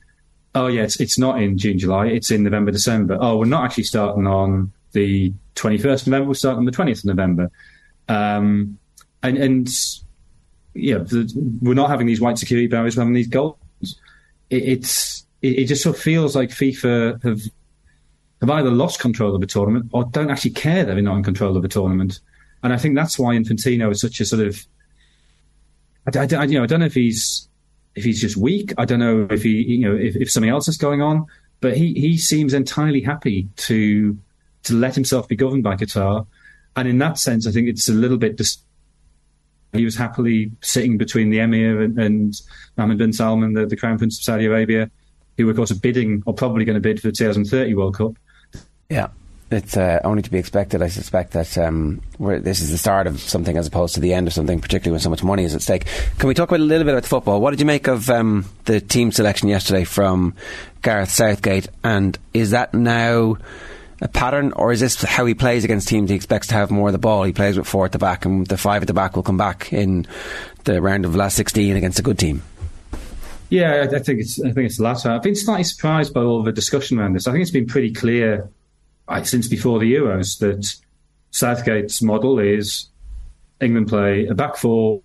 oh 0.54 0.66
yeah, 0.66 0.82
it's, 0.82 1.00
it's 1.00 1.18
not 1.18 1.42
in 1.42 1.58
June, 1.58 1.78
July, 1.78 2.06
it's 2.06 2.30
in 2.30 2.44
November, 2.44 2.70
December. 2.70 3.18
Oh, 3.20 3.38
we're 3.38 3.46
not 3.46 3.64
actually 3.64 3.84
starting 3.84 4.26
on 4.26 4.72
the 4.92 5.32
21st 5.54 6.02
of 6.02 6.06
November, 6.08 6.28
we're 6.28 6.34
starting 6.34 6.58
on 6.58 6.64
the 6.64 6.72
20th 6.72 6.98
of 6.98 7.04
November. 7.06 7.50
Um, 8.08 8.78
and, 9.22 9.36
and 9.36 9.68
yeah, 10.74 10.98
the, 10.98 11.30
we're 11.60 11.74
not 11.74 11.90
having 11.90 12.06
these 12.06 12.20
white 12.20 12.38
security 12.38 12.68
barriers, 12.68 12.96
we're 12.96 13.02
having 13.02 13.14
these 13.14 13.28
goals. 13.28 13.56
It, 14.50 14.62
it's, 14.62 15.26
it, 15.42 15.60
it 15.60 15.64
just 15.64 15.82
sort 15.82 15.96
of 15.96 16.02
feels 16.02 16.36
like 16.36 16.50
FIFA 16.50 17.22
have, 17.22 17.40
have 18.40 18.50
either 18.50 18.70
lost 18.70 19.00
control 19.00 19.34
of 19.34 19.40
the 19.40 19.46
tournament 19.46 19.90
or 19.92 20.04
don't 20.04 20.30
actually 20.30 20.52
care 20.52 20.84
that 20.84 20.94
they're 20.94 21.02
not 21.02 21.16
in 21.16 21.24
control 21.24 21.56
of 21.56 21.62
the 21.62 21.68
tournament. 21.68 22.20
And 22.62 22.72
I 22.72 22.76
think 22.76 22.94
that's 22.94 23.18
why 23.18 23.34
Infantino 23.34 23.90
is 23.90 24.00
such 24.00 24.20
a 24.20 24.24
sort 24.24 24.46
of, 24.46 24.64
I, 26.14 26.18
I, 26.20 26.28
I- 26.40 26.44
you 26.44 26.58
know, 26.58 26.62
I 26.64 26.66
don't 26.66 26.80
know 26.80 26.86
if 26.86 26.94
he's, 26.94 27.48
if 27.94 28.04
he's 28.04 28.20
just 28.20 28.36
weak. 28.36 28.72
I 28.78 28.84
don't 28.84 29.00
know 29.00 29.26
if 29.30 29.42
he, 29.42 29.50
you 29.62 29.80
know, 29.88 29.96
if, 29.96 30.16
if 30.16 30.30
something 30.30 30.50
else 30.50 30.68
is 30.68 30.76
going 30.76 31.02
on, 31.02 31.26
but 31.60 31.76
he, 31.76 31.94
he 31.94 32.16
seems 32.16 32.54
entirely 32.54 33.00
happy 33.00 33.48
to, 33.56 34.16
to 34.64 34.74
let 34.74 34.94
himself 34.94 35.26
be 35.28 35.36
governed 35.36 35.64
by 35.64 35.74
Qatar. 35.76 36.26
And 36.76 36.86
in 36.86 36.98
that 36.98 37.18
sense, 37.18 37.46
I 37.46 37.50
think 37.50 37.68
it's 37.68 37.88
a 37.88 37.92
little 37.92 38.18
bit 38.18 38.36
dis- 38.36 38.58
he 39.72 39.84
was 39.84 39.96
happily 39.96 40.52
sitting 40.62 40.96
between 40.96 41.30
the 41.30 41.40
emir 41.40 41.82
and, 41.82 41.98
and 41.98 42.34
Mohammed 42.76 42.98
bin 42.98 43.12
Salman, 43.12 43.52
the, 43.52 43.66
the 43.66 43.76
crown 43.76 43.98
prince 43.98 44.18
of 44.18 44.24
Saudi 44.24 44.46
Arabia, 44.46 44.90
who 45.36 45.44
were, 45.44 45.50
of 45.50 45.56
course 45.56 45.70
are 45.70 45.74
bidding 45.78 46.22
or 46.24 46.32
probably 46.34 46.64
going 46.64 46.74
to 46.74 46.80
bid 46.80 47.00
for 47.00 47.08
the 47.08 47.12
2030 47.12 47.74
World 47.74 47.96
Cup. 47.96 48.12
Yeah. 48.88 49.08
It's 49.50 49.76
uh, 49.78 50.00
only 50.04 50.22
to 50.22 50.30
be 50.30 50.38
expected. 50.38 50.82
I 50.82 50.88
suspect 50.88 51.32
that 51.32 51.56
um, 51.56 52.02
we're, 52.18 52.38
this 52.38 52.60
is 52.60 52.70
the 52.70 52.76
start 52.76 53.06
of 53.06 53.18
something 53.20 53.56
as 53.56 53.66
opposed 53.66 53.94
to 53.94 54.00
the 54.00 54.12
end 54.12 54.26
of 54.26 54.34
something, 54.34 54.60
particularly 54.60 54.92
when 54.92 55.00
so 55.00 55.08
much 55.08 55.22
money 55.22 55.44
is 55.44 55.54
at 55.54 55.62
stake. 55.62 55.86
Can 56.18 56.28
we 56.28 56.34
talk 56.34 56.50
about 56.50 56.60
a 56.60 56.64
little 56.64 56.84
bit 56.84 56.92
about 56.92 57.06
football? 57.06 57.40
What 57.40 57.50
did 57.50 57.60
you 57.60 57.66
make 57.66 57.86
of 57.86 58.10
um, 58.10 58.44
the 58.66 58.80
team 58.80 59.10
selection 59.10 59.48
yesterday 59.48 59.84
from 59.84 60.34
Gareth 60.82 61.10
Southgate? 61.10 61.68
And 61.82 62.18
is 62.34 62.50
that 62.50 62.74
now 62.74 63.38
a 64.02 64.08
pattern, 64.08 64.52
or 64.52 64.70
is 64.70 64.80
this 64.80 65.02
how 65.02 65.24
he 65.24 65.34
plays 65.34 65.64
against 65.64 65.88
teams? 65.88 66.10
He 66.10 66.16
expects 66.16 66.48
to 66.48 66.54
have 66.54 66.70
more 66.70 66.88
of 66.88 66.92
the 66.92 66.98
ball. 66.98 67.24
He 67.24 67.32
plays 67.32 67.56
with 67.56 67.66
four 67.66 67.86
at 67.86 67.92
the 67.92 67.98
back, 67.98 68.26
and 68.26 68.46
the 68.46 68.58
five 68.58 68.82
at 68.82 68.88
the 68.88 68.94
back 68.94 69.16
will 69.16 69.22
come 69.22 69.38
back 69.38 69.72
in 69.72 70.06
the 70.64 70.82
round 70.82 71.06
of 71.06 71.12
the 71.12 71.18
last 71.18 71.36
16 71.36 71.74
against 71.74 71.98
a 71.98 72.02
good 72.02 72.18
team. 72.18 72.42
Yeah, 73.48 73.86
I, 73.90 73.96
I 73.96 73.98
think 74.00 74.20
it's 74.20 74.38
I 74.40 74.52
think 74.52 74.66
it's 74.66 74.76
the 74.76 74.82
latter. 74.82 75.10
I've 75.10 75.22
been 75.22 75.34
slightly 75.34 75.64
surprised 75.64 76.12
by 76.12 76.20
all 76.20 76.42
the 76.42 76.52
discussion 76.52 76.98
around 76.98 77.14
this. 77.14 77.26
I 77.26 77.32
think 77.32 77.40
it's 77.40 77.50
been 77.50 77.66
pretty 77.66 77.94
clear 77.94 78.50
since 79.24 79.48
before 79.48 79.78
the 79.78 79.92
Euros 79.92 80.38
that 80.38 80.74
Southgate's 81.30 82.02
model 82.02 82.38
is 82.38 82.88
England 83.60 83.88
play 83.88 84.26
a 84.26 84.34
back 84.34 84.56
four. 84.56 85.02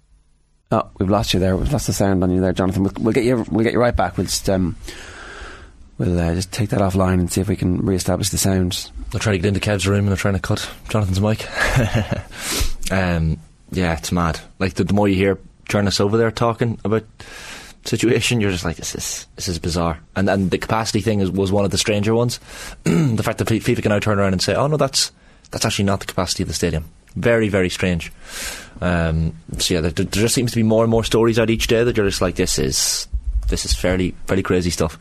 Oh, 0.72 0.90
we've 0.98 1.10
lost 1.10 1.34
you 1.34 1.40
there. 1.40 1.56
We've 1.56 1.72
lost 1.72 1.88
the 1.88 1.94
sound 1.94 2.24
on 2.24 2.32
you 2.32 2.42
there, 2.42 2.54
Jonathan. 2.54 2.84
We'll, 2.84 2.94
we'll 3.00 3.14
get 3.14 3.26
you. 3.26 3.46
We'll 3.50 3.64
get 3.64 3.74
you 3.74 3.80
right 3.80 3.96
back. 3.96 4.18
We'll 4.18 4.26
just 4.26 4.50
um, 4.50 4.76
we'll 5.98 6.20
uh, 6.20 6.34
just 6.34 6.52
take 6.52 6.70
that 6.70 6.82
offline 6.82 7.20
and 7.20 7.32
see 7.32 7.42
if 7.42 7.48
we 7.48 7.56
can 7.56 7.86
re-establish 7.86 8.30
the 8.30 8.38
sound. 8.38 8.90
They're 9.12 9.20
trying 9.20 9.36
to 9.36 9.40
get 9.40 9.48
into 9.50 9.60
Kev's 9.60 9.88
room 9.88 10.00
and 10.00 10.10
they're 10.10 10.16
trying 10.16 10.34
to 10.36 10.40
cut 10.40 10.70
Jonathan's 10.90 11.22
mic. 11.22 11.48
um, 12.92 13.38
yeah, 13.72 13.98
it's 13.98 14.12
mad. 14.12 14.40
Like 14.60 14.74
the, 14.76 14.84
the 14.84 14.94
more 14.94 15.08
you 15.08 15.16
hear 15.16 15.40
journalists 15.70 16.00
over 16.00 16.18
there 16.18 16.32
talking 16.32 16.80
about 16.84 17.06
situation, 17.86 18.42
you're 18.42 18.52
just 18.52 18.66
like, 18.66 18.78
this 18.78 18.96
is 18.96 19.28
this 19.36 19.48
is 19.48 19.60
bizarre. 19.60 20.00
And 20.16 20.30
and 20.30 20.52
the 20.52 20.58
capacity 20.58 21.02
thing 21.02 21.20
is, 21.20 21.32
was 21.32 21.52
one 21.52 21.66
of 21.66 21.72
the 21.72 21.78
stranger 21.78 22.14
ones. 22.14 22.40
the 22.84 23.24
fact 23.24 23.40
that 23.40 23.48
FIFA 23.48 23.82
can 23.82 23.90
now 23.90 24.00
turn 24.00 24.20
around 24.20 24.34
and 24.34 24.42
say, 24.42 24.56
oh 24.56 24.68
no, 24.68 24.78
that's 24.78 25.12
that's 25.52 25.66
actually 25.66 25.86
not 25.86 26.00
the 26.00 26.06
capacity 26.06 26.44
of 26.44 26.50
the 26.50 26.56
stadium. 26.56 26.86
Very 27.16 27.50
very 27.50 27.70
strange. 27.70 28.12
Um, 28.82 29.36
so 29.60 29.76
yeah, 29.76 29.82
there, 29.82 29.92
there 29.92 30.06
just 30.06 30.36
seems 30.36 30.52
to 30.52 30.58
be 30.58 30.64
more 30.64 30.84
and 30.84 30.92
more 30.92 31.04
stories 31.04 31.40
out 31.40 31.50
each 31.50 31.68
day 31.68 31.84
that 31.84 31.96
you're 31.96 32.08
just 32.08 32.22
like, 32.22 32.36
this 32.36 32.58
is 32.60 33.08
this 33.48 33.66
is 33.66 33.74
fairly 33.74 34.16
fairly 34.26 34.44
crazy 34.44 34.70
stuff. 34.70 34.98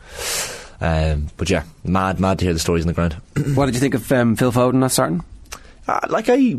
Um, 0.81 1.29
but 1.37 1.49
yeah, 1.49 1.63
mad 1.83 2.19
mad 2.19 2.39
to 2.39 2.45
hear 2.45 2.53
the 2.53 2.59
stories 2.59 2.83
on 2.83 2.87
the 2.87 2.93
ground. 2.93 3.13
what 3.55 3.65
did 3.65 3.75
you 3.75 3.81
think 3.81 3.93
of 3.93 4.11
um, 4.11 4.35
Phil 4.35 4.51
Foden 4.51 4.75
not 4.75 4.91
starting? 4.91 5.23
Uh, 5.87 5.99
like 6.09 6.29
I, 6.29 6.55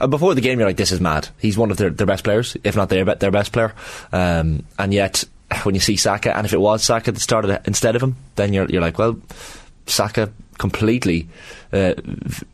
uh, 0.00 0.06
before 0.08 0.34
the 0.34 0.40
game, 0.40 0.58
you're 0.58 0.68
like, 0.68 0.76
this 0.76 0.90
is 0.90 1.00
mad. 1.00 1.28
He's 1.38 1.56
one 1.56 1.70
of 1.70 1.76
their, 1.76 1.90
their 1.90 2.06
best 2.06 2.24
players, 2.24 2.56
if 2.64 2.74
not 2.74 2.88
their 2.88 3.04
their 3.04 3.30
best 3.30 3.52
player. 3.52 3.72
Um, 4.12 4.64
and 4.78 4.92
yet, 4.92 5.24
when 5.62 5.74
you 5.74 5.80
see 5.80 5.96
Saka, 5.96 6.36
and 6.36 6.46
if 6.46 6.52
it 6.52 6.60
was 6.60 6.82
Saka 6.82 7.12
that 7.12 7.20
started 7.20 7.60
instead 7.66 7.96
of 7.96 8.02
him, 8.02 8.16
then 8.36 8.52
you're 8.52 8.66
you're 8.70 8.82
like, 8.82 8.98
well, 8.98 9.16
Saka 9.86 10.30
completely, 10.58 11.28
uh, 11.72 11.94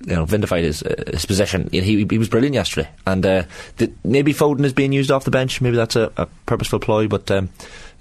you 0.06 0.14
know, 0.14 0.24
vindicated 0.24 0.66
his, 0.66 0.82
uh, 0.82 1.04
his 1.12 1.26
position. 1.26 1.68
He 1.70 2.04
he 2.04 2.18
was 2.18 2.28
brilliant 2.28 2.54
yesterday, 2.54 2.88
and 3.06 3.24
uh, 3.24 3.42
th- 3.78 3.92
maybe 4.04 4.32
Foden 4.32 4.64
is 4.64 4.72
being 4.72 4.92
used 4.92 5.10
off 5.10 5.24
the 5.24 5.30
bench. 5.30 5.60
Maybe 5.60 5.76
that's 5.76 5.96
a, 5.96 6.12
a 6.16 6.26
purposeful 6.46 6.80
ploy, 6.80 7.08
but 7.08 7.30
um, 7.30 7.48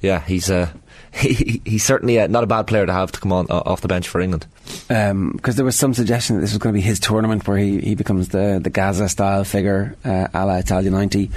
yeah, 0.01 0.19
he's. 0.21 0.49
Uh, 0.49 0.69
he, 1.13 1.59
he's 1.65 1.83
certainly 1.83 2.19
uh, 2.19 2.27
not 2.27 2.43
a 2.43 2.47
bad 2.47 2.67
player 2.67 2.85
to 2.85 2.93
have 2.93 3.11
to 3.11 3.19
come 3.19 3.31
on 3.31 3.47
uh, 3.49 3.63
off 3.65 3.81
the 3.81 3.87
bench 3.87 4.07
for 4.07 4.21
England. 4.21 4.45
Because 4.87 5.11
um, 5.11 5.39
there 5.41 5.65
was 5.65 5.75
some 5.75 5.95
suggestion 5.95 6.35
that 6.35 6.41
this 6.41 6.51
was 6.51 6.59
going 6.59 6.71
to 6.71 6.77
be 6.77 6.85
his 6.85 6.99
tournament 6.99 7.47
where 7.47 7.57
he, 7.57 7.79
he 7.79 7.95
becomes 7.95 8.29
the, 8.29 8.59
the 8.61 8.69
Gazza 8.69 9.09
style 9.09 9.43
figure, 9.43 9.95
uh, 10.05 10.27
a 10.31 10.45
la 10.45 10.57
Italia 10.57 10.91
90. 10.91 11.31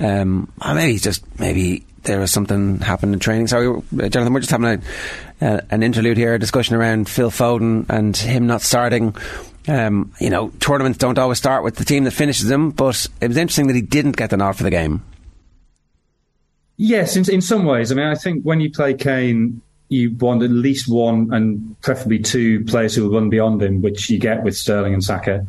Um, 0.00 0.52
maybe 0.74 0.92
he's 0.92 1.02
just, 1.02 1.22
maybe 1.38 1.84
there 2.04 2.20
was 2.20 2.30
something 2.30 2.78
happened 2.78 3.12
in 3.14 3.20
training. 3.20 3.46
Sorry, 3.46 3.68
uh, 3.68 4.08
Jonathan, 4.08 4.32
we're 4.32 4.40
just 4.40 4.50
having 4.50 4.82
a, 5.40 5.46
uh, 5.46 5.60
an 5.70 5.82
interlude 5.82 6.16
here, 6.16 6.34
a 6.34 6.38
discussion 6.38 6.74
around 6.74 7.08
Phil 7.08 7.30
Foden 7.30 7.86
and 7.88 8.16
him 8.16 8.46
not 8.46 8.62
starting. 8.62 9.14
Um, 9.68 10.12
you 10.20 10.30
know, 10.30 10.50
tournaments 10.60 10.98
don't 10.98 11.18
always 11.18 11.38
start 11.38 11.62
with 11.62 11.76
the 11.76 11.84
team 11.84 12.04
that 12.04 12.10
finishes 12.12 12.48
them, 12.48 12.70
but 12.70 13.06
it 13.20 13.28
was 13.28 13.36
interesting 13.36 13.68
that 13.68 13.76
he 13.76 13.82
didn't 13.82 14.16
get 14.16 14.30
the 14.30 14.36
nod 14.36 14.52
for 14.52 14.64
the 14.64 14.70
game. 14.70 15.02
Yes, 16.76 17.16
in, 17.16 17.30
in 17.30 17.40
some 17.40 17.64
ways. 17.64 17.92
I 17.92 17.94
mean, 17.94 18.06
I 18.06 18.16
think 18.16 18.42
when 18.42 18.60
you 18.60 18.70
play 18.70 18.94
Kane, 18.94 19.60
you 19.88 20.16
want 20.16 20.42
at 20.42 20.50
least 20.50 20.88
one 20.88 21.32
and 21.32 21.80
preferably 21.82 22.18
two 22.18 22.64
players 22.64 22.94
who 22.94 23.04
will 23.04 23.14
run 23.14 23.28
beyond 23.28 23.62
him, 23.62 23.82
which 23.82 24.08
you 24.10 24.18
get 24.18 24.42
with 24.42 24.56
Sterling 24.56 24.94
and 24.94 25.04
Saka. 25.04 25.46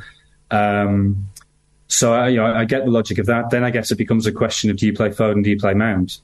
Um, 0.51 1.29
so 1.87 2.13
I, 2.13 2.27
you 2.29 2.37
know, 2.37 2.45
I 2.45 2.65
get 2.65 2.85
the 2.85 2.91
logic 2.91 3.17
of 3.19 3.25
that. 3.27 3.49
Then 3.51 3.63
I 3.63 3.69
guess 3.69 3.89
it 3.89 3.97
becomes 3.97 4.27
a 4.27 4.31
question 4.31 4.69
of 4.69 4.77
do 4.77 4.85
you 4.85 4.93
play 4.93 5.09
Foden, 5.09 5.43
do 5.43 5.49
you 5.49 5.57
play 5.57 5.73
Mount? 5.73 6.19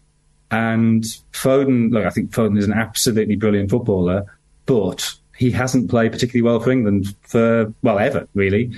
And 0.51 1.03
Foden, 1.31 1.91
look, 1.91 2.05
I 2.05 2.09
think 2.09 2.31
Foden 2.31 2.57
is 2.57 2.65
an 2.65 2.73
absolutely 2.73 3.35
brilliant 3.35 3.69
footballer, 3.69 4.25
but 4.65 5.13
he 5.37 5.51
hasn't 5.51 5.89
played 5.89 6.11
particularly 6.11 6.41
well 6.41 6.59
for 6.59 6.71
England 6.71 7.15
for 7.21 7.73
well 7.81 7.99
ever 7.99 8.27
really. 8.33 8.71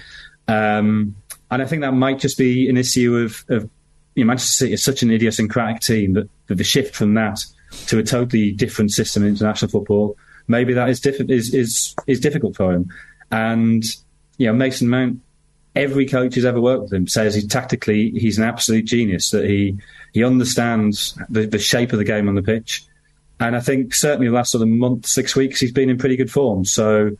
Um, 0.47 1.15
and 1.49 1.61
I 1.61 1.65
think 1.65 1.81
that 1.81 1.93
might 1.93 2.19
just 2.19 2.37
be 2.37 2.69
an 2.69 2.77
issue 2.77 3.17
of, 3.17 3.43
of 3.49 3.69
you 4.15 4.23
know, 4.23 4.27
Manchester 4.27 4.65
City 4.65 4.73
is 4.73 4.83
such 4.83 5.01
an 5.01 5.11
idiosyncratic 5.11 5.81
team 5.81 6.13
that, 6.13 6.29
that 6.47 6.55
the 6.55 6.63
shift 6.63 6.95
from 6.95 7.13
that 7.15 7.39
to 7.87 7.99
a 7.99 8.03
totally 8.03 8.51
different 8.51 8.91
system 8.91 9.23
in 9.23 9.29
international 9.29 9.71
football, 9.71 10.17
maybe 10.47 10.73
that 10.73 10.89
is 10.89 10.99
diff- 10.99 11.29
is, 11.29 11.53
is 11.53 11.95
is 12.07 12.19
difficult 12.19 12.55
for 12.55 12.73
him. 12.73 12.91
And 13.31 13.83
you 14.37 14.47
know, 14.47 14.53
Mason 14.53 14.89
Mount, 14.89 15.19
every 15.75 16.05
coach 16.05 16.35
who's 16.35 16.45
ever 16.45 16.59
worked 16.59 16.83
with 16.83 16.93
him 16.93 17.07
says 17.07 17.33
he 17.33 17.47
tactically 17.47 18.11
he's 18.11 18.37
an 18.37 18.43
absolute 18.43 18.85
genius. 18.85 19.31
That 19.31 19.45
he 19.45 19.77
he 20.13 20.23
understands 20.23 21.17
the, 21.29 21.45
the 21.45 21.59
shape 21.59 21.93
of 21.93 21.99
the 21.99 22.05
game 22.05 22.27
on 22.27 22.35
the 22.35 22.43
pitch, 22.43 22.85
And 23.41 23.55
I 23.55 23.59
think 23.59 23.95
certainly 23.95 24.27
the 24.27 24.33
last 24.33 24.51
sort 24.51 24.61
of 24.61 24.67
month, 24.67 25.07
six 25.07 25.35
weeks, 25.35 25.59
he's 25.59 25.71
been 25.71 25.89
in 25.89 25.97
pretty 25.97 26.15
good 26.15 26.31
form. 26.31 26.63
So 26.63 27.11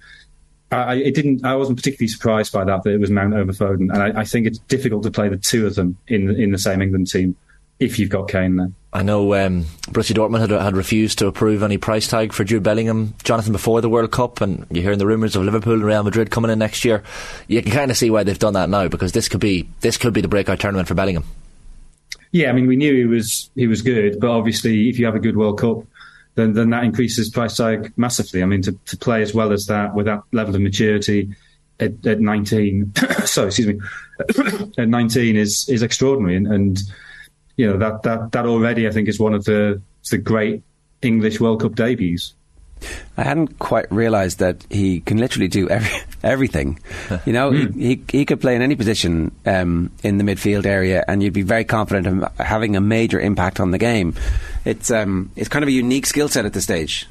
I, 0.71 0.95
it 0.95 1.15
didn't. 1.15 1.43
I 1.43 1.55
wasn't 1.55 1.77
particularly 1.77 2.07
surprised 2.07 2.53
by 2.53 2.63
that 2.63 2.83
that 2.83 2.91
it 2.91 2.99
was 2.99 3.09
Mount 3.09 3.33
over 3.33 3.51
Foden, 3.51 3.91
and 3.91 3.97
I, 3.97 4.21
I 4.21 4.23
think 4.23 4.47
it's 4.47 4.59
difficult 4.59 5.03
to 5.03 5.11
play 5.11 5.27
the 5.27 5.37
two 5.37 5.65
of 5.65 5.75
them 5.75 5.97
in 6.07 6.29
in 6.39 6.51
the 6.51 6.57
same 6.57 6.81
England 6.81 7.09
team 7.09 7.35
if 7.79 7.97
you've 7.99 8.09
got 8.09 8.29
Kane 8.29 8.55
there. 8.55 8.71
I 8.93 9.03
know 9.03 9.33
um, 9.35 9.63
Borussia 9.87 10.13
Dortmund 10.13 10.41
had, 10.41 10.49
had 10.49 10.75
refused 10.75 11.19
to 11.19 11.27
approve 11.27 11.63
any 11.63 11.77
price 11.77 12.07
tag 12.07 12.33
for 12.33 12.43
Jude 12.43 12.63
Bellingham, 12.63 13.13
Jonathan, 13.23 13.53
before 13.53 13.79
the 13.79 13.87
World 13.87 14.11
Cup, 14.11 14.41
and 14.41 14.65
you're 14.69 14.83
hearing 14.83 14.99
the 14.99 15.07
rumours 15.07 15.35
of 15.35 15.43
Liverpool 15.43 15.75
and 15.75 15.83
Real 15.83 16.03
Madrid 16.03 16.29
coming 16.29 16.51
in 16.51 16.59
next 16.59 16.83
year. 16.83 17.01
You 17.47 17.61
can 17.61 17.71
kind 17.71 17.89
of 17.89 17.95
see 17.95 18.09
why 18.09 18.23
they've 18.23 18.37
done 18.37 18.53
that 18.53 18.69
now 18.69 18.89
because 18.89 19.13
this 19.13 19.29
could 19.29 19.39
be 19.39 19.69
this 19.79 19.97
could 19.97 20.13
be 20.13 20.19
the 20.19 20.27
breakout 20.27 20.59
tournament 20.59 20.89
for 20.89 20.93
Bellingham. 20.93 21.23
Yeah, 22.31 22.49
I 22.49 22.53
mean, 22.53 22.67
we 22.67 22.75
knew 22.75 22.93
he 22.93 23.05
was 23.05 23.49
he 23.55 23.67
was 23.67 23.81
good, 23.81 24.19
but 24.19 24.29
obviously, 24.29 24.89
if 24.89 24.99
you 24.99 25.05
have 25.05 25.15
a 25.15 25.19
good 25.19 25.37
World 25.37 25.59
Cup, 25.59 25.85
then 26.35 26.53
then 26.53 26.69
that 26.71 26.83
increases 26.83 27.29
price 27.29 27.55
tag 27.55 27.93
massively. 27.95 28.43
I 28.43 28.45
mean, 28.45 28.61
to, 28.63 28.73
to 28.87 28.97
play 28.97 29.21
as 29.21 29.33
well 29.33 29.53
as 29.53 29.67
that 29.67 29.95
with 29.95 30.05
that 30.07 30.23
level 30.33 30.53
of 30.55 30.61
maturity 30.61 31.33
at, 31.79 32.05
at 32.05 32.19
19, 32.19 32.93
sorry, 33.25 33.47
excuse 33.47 33.67
me, 33.67 33.79
at 34.77 34.89
19 34.89 35.37
is 35.37 35.67
is 35.69 35.81
extraordinary, 35.81 36.35
and, 36.35 36.47
and 36.47 36.79
you 37.57 37.67
know 37.67 37.77
that 37.77 38.03
that 38.03 38.31
that 38.31 38.45
already 38.45 38.87
I 38.87 38.91
think 38.91 39.07
is 39.07 39.19
one 39.19 39.33
of 39.33 39.45
the 39.45 39.81
the 40.09 40.17
great 40.17 40.63
English 41.01 41.39
World 41.39 41.61
Cup 41.61 41.75
debuts. 41.75 42.33
I 43.17 43.23
hadn't 43.23 43.59
quite 43.59 43.91
realised 43.91 44.39
that 44.39 44.65
he 44.71 45.01
can 45.01 45.17
literally 45.17 45.47
do 45.47 45.69
every, 45.69 45.99
everything. 46.23 46.79
You 47.25 47.33
know, 47.33 47.51
mm. 47.51 47.75
he, 47.75 47.81
he, 47.95 48.03
he 48.19 48.25
could 48.25 48.41
play 48.41 48.55
in 48.55 48.61
any 48.61 48.75
position 48.75 49.31
um, 49.45 49.91
in 50.01 50.17
the 50.17 50.23
midfield 50.23 50.65
area, 50.65 51.03
and 51.07 51.21
you'd 51.21 51.33
be 51.33 51.41
very 51.41 51.65
confident 51.65 52.07
of 52.07 52.37
having 52.37 52.75
a 52.75 52.81
major 52.81 53.19
impact 53.19 53.59
on 53.59 53.71
the 53.71 53.77
game. 53.77 54.15
It's 54.65 54.89
um, 54.89 55.31
it's 55.35 55.49
kind 55.49 55.61
of 55.61 55.69
a 55.69 55.73
unique 55.73 56.05
skill 56.05 56.29
set 56.29 56.45
at 56.45 56.53
this 56.53 56.63
stage. 56.63 57.07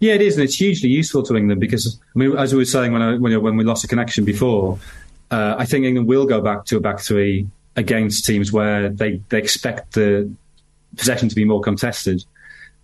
Yeah, 0.00 0.14
it 0.14 0.22
is, 0.22 0.36
and 0.36 0.44
it's 0.44 0.56
hugely 0.56 0.88
useful 0.88 1.22
to 1.24 1.36
England 1.36 1.60
because, 1.60 1.98
I 2.14 2.18
mean, 2.18 2.36
as 2.36 2.52
we 2.52 2.58
were 2.58 2.64
saying 2.64 2.92
when 2.92 3.02
I, 3.02 3.16
when, 3.16 3.40
when 3.42 3.56
we 3.56 3.64
lost 3.64 3.84
a 3.84 3.88
connection 3.88 4.24
before, 4.24 4.78
uh, 5.30 5.54
I 5.56 5.66
think 5.66 5.84
England 5.84 6.08
will 6.08 6.26
go 6.26 6.40
back 6.40 6.64
to 6.66 6.76
a 6.78 6.80
back 6.80 7.00
three 7.00 7.46
against 7.76 8.24
teams 8.24 8.52
where 8.52 8.88
they, 8.88 9.20
they 9.28 9.38
expect 9.38 9.94
the 9.94 10.30
possession 10.96 11.28
to 11.28 11.34
be 11.34 11.44
more 11.44 11.60
contested. 11.60 12.24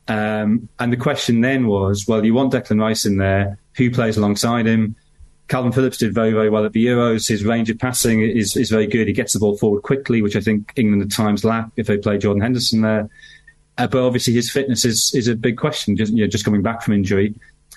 Um, 0.09 0.69
and 0.79 0.93
the 0.93 0.97
question 0.97 1.41
then 1.41 1.67
was, 1.67 2.07
well, 2.09 2.25
you 2.25 2.35
want 2.35 2.53
Declan 2.53 2.81
Rice 2.81 3.07
in 3.07 3.17
there. 3.17 3.59
Who 3.77 3.91
plays 3.91 4.17
alongside 4.17 4.67
him? 4.67 4.97
Kalvin 5.49 5.75
Phillips 5.75 5.99
did 5.99 6.15
very, 6.15 6.33
very 6.33 6.49
well 6.49 6.65
at 6.65 6.73
the 6.73 6.85
Euros. 6.87 7.29
His 7.29 7.45
range 7.45 7.71
of 7.71 7.79
passing 7.79 8.21
is, 8.21 8.57
is 8.57 8.71
very 8.71 8.87
good. 8.87 9.07
He 9.07 9.13
gets 9.13 9.33
the 9.33 9.39
ball 9.39 9.57
forward 9.57 9.83
quickly, 9.83 10.23
which 10.23 10.37
I 10.37 10.41
think 10.41 10.73
England 10.77 11.03
at 11.03 11.11
times 11.11 11.45
lack 11.45 11.69
if 11.77 11.87
they 11.87 11.99
play 11.99 12.19
Jordan 12.19 12.41
Henderson 12.41 12.83
there. 12.83 13.09
Uh, 13.79 13.87
but 13.87 14.05
obviously 14.05 14.33
his 14.33 14.51
fitness 14.51 14.85
is, 14.85 15.13
is 15.15 15.29
a 15.29 15.35
big 15.35 15.57
question, 15.57 15.97
just, 15.97 16.13
you 16.13 16.25
know, 16.25 16.29
just 16.29 16.45
coming 16.45 16.63
back 16.63 16.83
from 16.83 16.95
injury. 16.95 17.35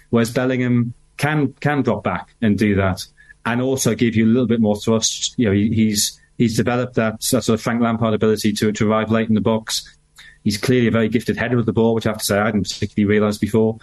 Whereas 0.10 0.32
Bellingham 0.32 0.93
can, 1.17 1.53
can 1.62 1.82
drop 1.82 2.03
back 2.03 2.34
and 2.41 2.58
do 2.58 2.75
that 2.75 3.05
and 3.46 3.62
also 3.62 3.96
give 3.96 4.15
you 4.15 4.25
a 4.25 4.32
little 4.32 4.48
bit 4.48 4.60
more 4.60 4.75
thrust. 4.75 5.34
You 5.38 5.48
know, 5.48 5.53
he, 5.53 5.74
he's, 5.74 6.20
he's 6.38 6.56
developed 6.56 6.96
that, 6.96 7.24
sort 7.24 7.50
of 7.50 7.62
Frank 7.62 7.82
Lampard 7.82 8.13
ability 8.13 8.54
to, 8.54 8.72
to 8.72 8.90
arrive 8.90 9.12
late 9.12 9.30
in 9.30 9.36
the 9.36 9.42
box. 9.42 9.98
He's 10.44 10.58
clearly 10.58 10.88
a 10.88 10.92
very 10.92 11.10
gifted 11.10 11.38
header 11.38 11.58
of 11.58 11.66
the 11.66 11.74
ball, 11.74 11.94
which 11.94 12.06
I 12.06 12.10
have 12.10 12.18
to 12.18 12.25
say 12.25 12.38
I 12.38 12.46
hadn't 12.46 12.70
particularly 12.70 13.10
realised 13.10 13.40
before. 13.40 13.78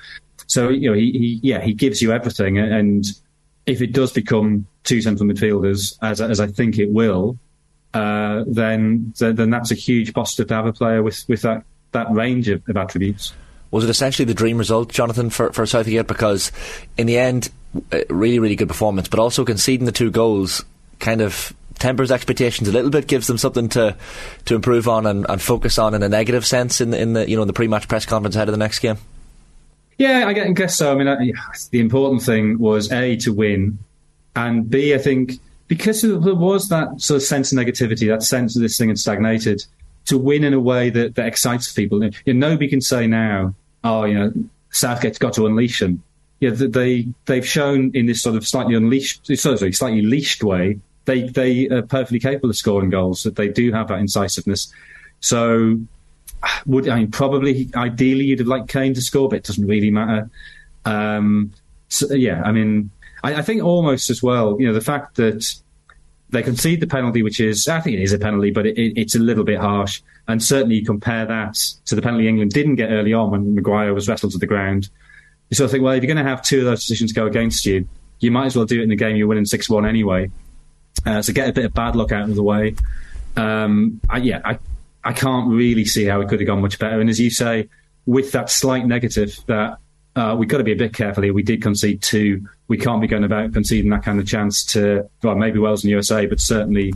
So 0.46 0.68
you 0.68 0.90
know, 0.90 0.96
he, 0.96 1.12
he 1.12 1.40
yeah 1.42 1.60
he 1.60 1.72
gives 1.72 2.02
you 2.02 2.12
everything, 2.12 2.58
and 2.58 3.04
if 3.66 3.80
it 3.80 3.92
does 3.92 4.12
become 4.12 4.66
two 4.84 5.00
central 5.00 5.28
midfielders, 5.28 5.96
as 6.02 6.20
as 6.20 6.40
I 6.40 6.48
think 6.48 6.78
it 6.78 6.90
will, 6.90 7.38
uh, 7.94 8.44
then 8.46 9.14
then 9.16 9.50
that's 9.50 9.70
a 9.70 9.74
huge 9.74 10.12
positive 10.12 10.48
to 10.48 10.54
have 10.54 10.66
a 10.66 10.72
player 10.72 11.02
with 11.02 11.24
with 11.28 11.42
that 11.42 11.64
that 11.92 12.10
range 12.10 12.48
of, 12.48 12.62
of 12.68 12.76
attributes. 12.76 13.32
Was 13.70 13.84
it 13.84 13.90
essentially 13.90 14.26
the 14.26 14.34
dream 14.34 14.58
result, 14.58 14.90
Jonathan, 14.90 15.30
for, 15.30 15.52
for 15.52 15.64
Southgate? 15.64 16.08
Because 16.08 16.50
in 16.96 17.06
the 17.06 17.18
end, 17.18 17.50
really, 18.08 18.40
really 18.40 18.56
good 18.56 18.66
performance, 18.66 19.06
but 19.06 19.20
also 19.20 19.44
conceding 19.44 19.86
the 19.86 19.92
two 19.92 20.10
goals 20.10 20.64
kind 20.98 21.20
of 21.20 21.54
tempers 21.80 22.12
expectations 22.12 22.68
a 22.68 22.72
little 22.72 22.90
bit, 22.90 23.08
gives 23.08 23.26
them 23.26 23.38
something 23.38 23.68
to 23.70 23.96
to 24.44 24.54
improve 24.54 24.86
on 24.86 25.06
and, 25.06 25.26
and 25.28 25.42
focus 25.42 25.78
on 25.78 25.94
in 25.94 26.02
a 26.02 26.08
negative 26.08 26.46
sense 26.46 26.80
in 26.80 26.90
the, 26.90 27.00
in 27.00 27.14
the 27.14 27.28
you 27.28 27.34
know 27.34 27.42
in 27.42 27.48
the 27.48 27.54
pre-match 27.54 27.88
press 27.88 28.06
conference 28.06 28.36
ahead 28.36 28.48
of 28.48 28.52
the 28.52 28.58
next 28.58 28.78
game. 28.78 28.98
Yeah, 29.98 30.26
I 30.26 30.32
guess 30.32 30.76
so. 30.76 30.92
I 30.92 30.94
mean, 30.94 31.08
I, 31.08 31.32
the 31.70 31.80
important 31.80 32.22
thing 32.22 32.58
was 32.58 32.90
a 32.92 33.16
to 33.16 33.34
win, 33.34 33.78
and 34.36 34.70
b 34.70 34.94
I 34.94 34.98
think 34.98 35.32
because 35.66 36.02
there 36.02 36.16
was 36.16 36.68
that 36.68 37.00
sort 37.00 37.16
of 37.16 37.22
sense 37.22 37.52
of 37.52 37.58
negativity, 37.58 38.08
that 38.08 38.22
sense 38.22 38.56
of 38.56 38.62
this 38.62 38.78
thing 38.78 38.88
had 38.88 38.98
stagnated, 38.98 39.64
to 40.06 40.18
win 40.18 40.44
in 40.44 40.54
a 40.54 40.60
way 40.60 40.90
that, 40.90 41.14
that 41.16 41.26
excites 41.26 41.72
people. 41.72 42.02
You 42.02 42.34
know, 42.34 42.48
nobody 42.48 42.68
can 42.68 42.80
say 42.80 43.06
now, 43.06 43.54
oh, 43.84 44.04
you 44.04 44.14
know, 44.14 44.32
Southgate's 44.70 45.18
got 45.18 45.34
to 45.34 45.46
unleash 45.46 45.80
them. 45.80 46.02
Yeah, 46.40 46.50
they 46.50 47.06
they've 47.26 47.46
shown 47.46 47.90
in 47.92 48.06
this 48.06 48.22
sort 48.22 48.36
of 48.36 48.48
slightly 48.48 48.74
unleashed, 48.74 49.26
sorry, 49.36 49.72
slightly 49.72 50.00
leashed 50.00 50.42
way 50.42 50.80
they 51.10 51.22
they 51.22 51.68
are 51.68 51.82
perfectly 51.82 52.20
capable 52.20 52.50
of 52.50 52.56
scoring 52.56 52.90
goals. 52.90 53.24
That 53.24 53.36
they 53.36 53.48
do 53.48 53.72
have 53.72 53.88
that 53.88 53.98
incisiveness. 53.98 54.72
So, 55.20 55.78
would 56.66 56.88
I 56.88 57.00
mean 57.00 57.10
probably 57.10 57.68
ideally 57.74 58.26
you'd 58.26 58.38
have 58.38 58.48
liked 58.48 58.68
Kane 58.68 58.94
to 58.94 59.02
score, 59.02 59.28
but 59.28 59.36
it 59.36 59.44
doesn't 59.44 59.66
really 59.66 59.90
matter. 59.90 60.30
Um, 60.84 61.52
so, 61.88 62.14
yeah, 62.14 62.42
I 62.42 62.52
mean, 62.52 62.90
I, 63.22 63.36
I, 63.36 63.42
think 63.42 63.62
almost 63.62 64.08
as 64.08 64.22
well. 64.22 64.56
You 64.58 64.68
know, 64.68 64.72
the 64.72 64.80
fact 64.80 65.16
that 65.16 65.44
they 66.30 66.42
concede 66.42 66.80
the 66.80 66.86
penalty, 66.86 67.22
which 67.22 67.40
is 67.40 67.68
I 67.68 67.80
think 67.80 67.98
it 67.98 68.02
is 68.02 68.12
a 68.12 68.18
penalty, 68.18 68.50
but 68.50 68.66
it, 68.66 68.78
it, 68.78 68.92
it's 68.96 69.14
a 69.14 69.18
little 69.18 69.44
bit 69.44 69.58
harsh. 69.58 70.00
And 70.28 70.42
certainly 70.42 70.76
you 70.76 70.86
compare 70.86 71.26
that 71.26 71.56
to 71.86 71.96
the 71.96 72.02
penalty 72.02 72.28
England 72.28 72.52
didn't 72.52 72.76
get 72.76 72.90
early 72.90 73.12
on 73.12 73.32
when 73.32 73.54
Maguire 73.54 73.92
was 73.92 74.08
wrestled 74.08 74.32
to 74.32 74.38
the 74.38 74.46
ground. 74.46 74.88
You 75.50 75.56
sort 75.56 75.64
of 75.64 75.72
think, 75.72 75.82
well, 75.82 75.92
if 75.94 76.02
you're 76.04 76.14
going 76.14 76.24
to 76.24 76.30
have 76.30 76.42
two 76.42 76.60
of 76.60 76.66
those 76.66 76.80
decisions 76.80 77.12
go 77.12 77.26
against 77.26 77.66
you, 77.66 77.88
you 78.20 78.30
might 78.30 78.46
as 78.46 78.56
well 78.56 78.64
do 78.64 78.78
it 78.78 78.84
in 78.84 78.90
the 78.90 78.96
game 78.96 79.16
you're 79.16 79.26
winning 79.26 79.44
six 79.44 79.68
one 79.68 79.84
anyway. 79.84 80.30
Uh, 81.06 81.22
so 81.22 81.32
get 81.32 81.48
a 81.48 81.52
bit 81.52 81.64
of 81.64 81.74
bad 81.74 81.96
luck 81.96 82.12
out 82.12 82.28
of 82.28 82.34
the 82.34 82.42
way. 82.42 82.74
Um, 83.36 84.00
I, 84.08 84.18
yeah, 84.18 84.40
I, 84.44 84.58
I 85.02 85.12
can't 85.12 85.48
really 85.48 85.84
see 85.84 86.04
how 86.04 86.20
it 86.20 86.28
could 86.28 86.40
have 86.40 86.46
gone 86.46 86.60
much 86.60 86.78
better. 86.78 87.00
And 87.00 87.08
as 87.08 87.20
you 87.20 87.30
say, 87.30 87.68
with 88.06 88.32
that 88.32 88.50
slight 88.50 88.86
negative 88.86 89.38
that 89.46 89.78
uh, 90.16 90.34
we've 90.38 90.48
got 90.48 90.58
to 90.58 90.64
be 90.64 90.72
a 90.72 90.76
bit 90.76 90.92
careful 90.92 91.22
here. 91.22 91.32
We 91.32 91.42
did 91.42 91.62
concede 91.62 92.02
two. 92.02 92.46
We 92.68 92.76
can't 92.76 93.00
be 93.00 93.06
going 93.06 93.24
about 93.24 93.52
conceding 93.52 93.90
that 93.90 94.02
kind 94.02 94.18
of 94.18 94.26
chance 94.26 94.64
to, 94.66 95.08
well, 95.22 95.36
maybe 95.36 95.58
Wales 95.58 95.84
and 95.84 95.90
USA, 95.90 96.26
but 96.26 96.40
certainly 96.40 96.92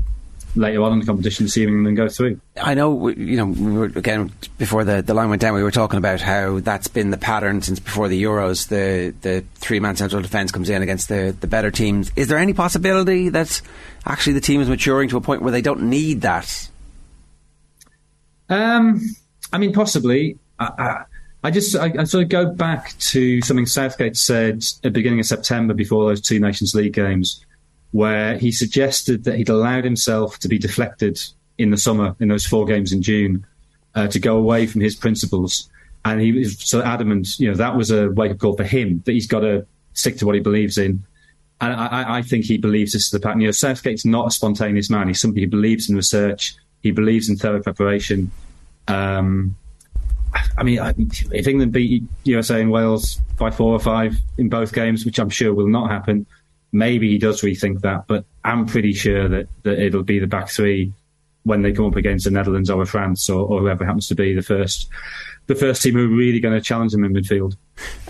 later 0.57 0.83
on 0.83 0.93
in 0.93 1.01
the 1.01 1.07
competition, 1.07 1.49
seeing 1.49 1.83
them 1.83 1.95
go 1.95 2.09
through. 2.09 2.41
I 2.61 2.75
know, 2.75 3.09
you 3.09 3.37
know, 3.37 3.47
we 3.47 3.73
were, 3.73 3.85
again, 3.87 4.33
before 4.59 4.85
the, 4.85 5.03
the 5.03 5.15
line 5.15 5.29
went 5.31 5.43
down, 5.43 5.55
we 5.55 5.63
were 5.63 5.71
talking 5.71 5.99
about 5.99 6.21
how 6.21 6.61
that's 6.61 6.89
been 6.89 7.11
the 7.11 7.19
pattern 7.19 7.63
since 7.63 7.81
before 7.81 8.09
the 8.09 8.23
Euros. 8.23 8.69
The, 8.69 9.15
the 9.21 9.45
three 9.57 9.81
man 9.81 9.97
central 9.97 10.23
defence 10.23 10.53
comes 10.53 10.71
in 10.71 10.83
against 10.83 11.09
the, 11.09 11.37
the 11.41 11.47
better 11.47 11.71
teams. 11.71 12.13
Is 12.17 12.29
there 12.29 12.39
any 12.39 12.53
possibility 12.53 13.29
that 13.31 13.61
actually 14.07 14.35
the 14.35 14.41
team 14.41 14.61
is 14.61 14.69
maturing 14.69 15.09
to 15.11 15.17
a 15.17 15.21
point 15.21 15.43
where 15.43 15.53
they 15.53 15.63
don't 15.63 15.83
need 15.83 16.23
that? 16.23 16.69
Um, 18.49 19.01
I 19.53 19.59
mean, 19.59 19.73
possibly. 19.73 20.39
I, 20.59 20.71
I, 20.79 21.05
I 21.45 21.51
just 21.51 21.77
I, 21.77 21.93
I, 21.99 22.05
sort 22.05 22.25
of 22.25 22.31
go 22.31 22.47
back 22.47 22.97
to 22.99 23.43
something 23.43 23.67
Southgate 23.67 24.17
said 24.17 24.57
at 24.57 24.83
the 24.83 24.91
beginning 24.91 25.21
of 25.21 25.27
September 25.27 25.75
before 25.75 26.09
those 26.09 26.23
two 26.23 26.41
Nations 26.41 26.75
League 26.75 26.95
games 26.95 27.45
where 27.95 28.37
he 28.39 28.51
suggested 28.51 29.23
that 29.23 29.37
he'd 29.37 29.49
allowed 29.49 29.85
himself 29.85 30.37
to 30.41 30.49
be 30.49 30.59
deflected 30.59 31.17
in 31.59 31.71
the 31.71 31.77
summer 31.77 32.17
in 32.19 32.27
those 32.27 32.45
four 32.45 32.67
games 32.67 32.91
in 32.91 33.01
June 33.01 33.47
uh, 33.95 34.09
to 34.09 34.19
go 34.19 34.37
away 34.37 34.67
from 34.67 34.81
his 34.81 34.97
principles. 34.97 35.71
And 36.05 36.21
he 36.21 36.33
was 36.33 36.59
so 36.59 36.83
adamant, 36.83 37.39
you 37.39 37.49
know, 37.49 37.55
that 37.55 37.77
was 37.77 37.93
a 37.93 38.11
wake 38.11 38.33
up 38.33 38.39
call 38.39 38.57
for 38.57 38.65
him 38.65 39.01
that 39.05 39.13
he's 39.13 39.29
got 39.29 39.41
to 39.41 39.65
stick 39.93 40.17
to 40.17 40.27
what 40.27 40.35
he 40.35 40.41
believes 40.41 40.77
in. 40.77 41.05
And 41.61 41.73
I, 41.73 42.17
I 42.19 42.23
think 42.23 42.47
he 42.47 42.59
believes 42.59 42.95
this 42.95 43.05
is 43.05 43.11
the 43.13 43.21
pattern. 43.21 43.41
You 43.41 43.47
know, 43.47 43.53
Southgate's 43.53 44.05
not 44.05 44.27
a 44.27 44.31
spontaneous 44.33 44.91
man. 44.91 45.07
He's 45.07 45.21
somebody 45.21 45.43
who 45.43 45.49
believes 45.49 45.89
in 45.89 45.95
research. 45.95 46.57
He 46.83 46.91
believes 46.91 47.29
in 47.29 47.37
thorough 47.37 47.63
preparation. 47.63 48.33
Um, 48.89 49.55
I 50.59 50.65
mean, 50.65 50.81
if 51.31 51.47
England 51.47 51.71
beat 51.71 52.03
USA 52.25 52.61
and 52.61 52.73
Wales 52.73 53.21
by 53.39 53.53
four 53.53 53.73
or 53.73 53.79
five 53.79 54.17
in 54.37 54.49
both 54.49 54.73
games, 54.73 55.05
which 55.05 55.21
I'm 55.21 55.31
sure 55.31 55.55
will 55.55 55.69
not 55.69 55.93
happen, 55.93 56.27
maybe 56.75 57.09
he 57.09 57.19
does 57.19 57.41
rethink 57.41 57.81
that, 57.81 58.07
but 58.07 58.25
I'm 58.45 58.67
pretty 58.67 58.93
sure 58.93 59.29
that, 59.29 59.49
that 59.63 59.79
it'll 59.79 60.03
be 60.03 60.19
the 60.19 60.27
back 60.27 60.51
three 60.51 60.93
when 61.45 61.63
they 61.63 61.73
come 61.73 61.87
up 61.87 61.97
against 61.97 62.25
the 62.25 62.31
Netherlands 62.31 62.69
or 62.69 62.85
France 62.85 63.31
or, 63.31 63.47
or 63.47 63.61
whoever 63.61 63.85
happens 63.85 64.09
to 64.09 64.15
be 64.15 64.35
the 64.35 64.43
first 64.43 64.89
the 65.47 65.55
first 65.55 65.83
team 65.83 65.95
who 65.95 66.07
are 66.07 66.17
really 66.17 66.41
going 66.41 66.55
to 66.55 66.61
challenge 66.61 66.93
them 66.93 67.05
in 67.05 67.13
midfield. 67.13 67.55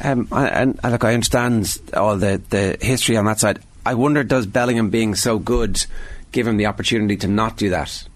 Um, 0.03 0.29
and, 0.31 0.79
and, 0.83 0.93
look, 0.93 1.03
I 1.03 1.15
understand 1.15 1.81
all 1.93 2.17
the, 2.17 2.41
the 2.51 2.79
history 2.81 3.17
on 3.17 3.25
that 3.25 3.41
side. 3.41 3.59
I 3.85 3.95
wonder, 3.95 4.23
does 4.23 4.47
Bellingham 4.47 4.91
being 4.91 5.17
so 5.17 5.41
good 5.41 5.85
give 6.31 6.47
him 6.47 6.59
the 6.59 6.67
opportunity 6.67 7.17
to 7.19 7.29
not 7.29 7.57
do 7.57 7.71
that? 7.71 8.07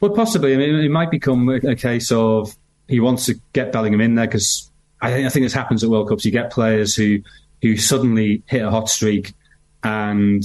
Well, 0.00 0.10
possibly. 0.10 0.54
I 0.54 0.56
mean, 0.56 0.74
it 0.74 0.90
might 0.90 1.12
become 1.12 1.48
a, 1.48 1.70
a 1.70 1.76
case 1.76 2.10
of 2.10 2.52
he 2.88 2.98
wants 2.98 3.26
to 3.26 3.34
get 3.52 3.70
Bellingham 3.70 4.00
in 4.00 4.16
there 4.16 4.26
because 4.26 4.68
I, 5.00 5.26
I 5.26 5.28
think 5.28 5.44
this 5.46 5.52
happens 5.52 5.84
at 5.84 5.90
World 5.90 6.08
Cups. 6.08 6.24
You 6.24 6.32
get 6.32 6.50
players 6.50 6.96
who 6.96 7.20
who 7.62 7.76
suddenly 7.76 8.42
hit 8.46 8.62
a 8.62 8.70
hot 8.70 8.88
streak, 8.88 9.34
and 9.82 10.42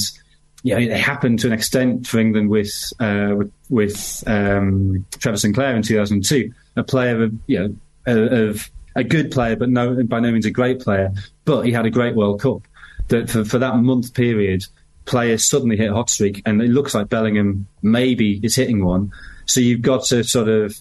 yeah, 0.63 0.79
it 0.79 0.91
happened 0.98 1.39
to 1.39 1.48
an 1.48 1.53
extent 1.53 2.08
for 2.08 2.20
England 2.20 2.50
with 2.50 2.72
uh, 3.00 3.34
with, 3.36 3.51
with 3.70 4.24
um, 4.27 5.05
Trevor 5.20 5.38
Sinclair 5.38 5.75
in 5.75 5.84
2002, 5.84 6.53
a 6.75 6.84
player 6.84 7.24
of 7.24 7.34
you 7.48 7.60
know 7.60 7.75
of 8.05 8.70
a 8.96 9.03
good 9.03 9.32
player, 9.32 9.55
but 9.55 9.70
no, 9.70 10.03
by 10.03 10.20
no 10.20 10.32
means 10.32 10.46
a 10.46 10.51
great 10.51 10.79
player. 10.79 11.12
But 11.46 11.63
he 11.63 11.72
had 11.72 11.86
a 11.86 11.89
great 11.89 12.15
World 12.15 12.41
Cup. 12.41 12.62
That 13.10 13.29
for, 13.29 13.43
for 13.43 13.60
that 13.60 13.75
month 13.77 14.13
period, 14.13 14.65
players 15.05 15.48
suddenly 15.50 15.75
hit 15.75 15.91
a 15.91 15.93
hot 15.93 16.10
streak, 16.10 16.41
and 16.46 16.62
it 16.62 16.70
looks 16.70 16.93
like 16.96 17.10
Bellingham 17.10 17.67
maybe 17.82 18.39
is 18.43 18.55
hitting 18.55 18.86
one. 18.86 19.12
So 19.46 19.60
you've 19.60 19.82
got 19.82 20.05
to 20.05 20.24
sort 20.24 20.48
of. 20.48 20.75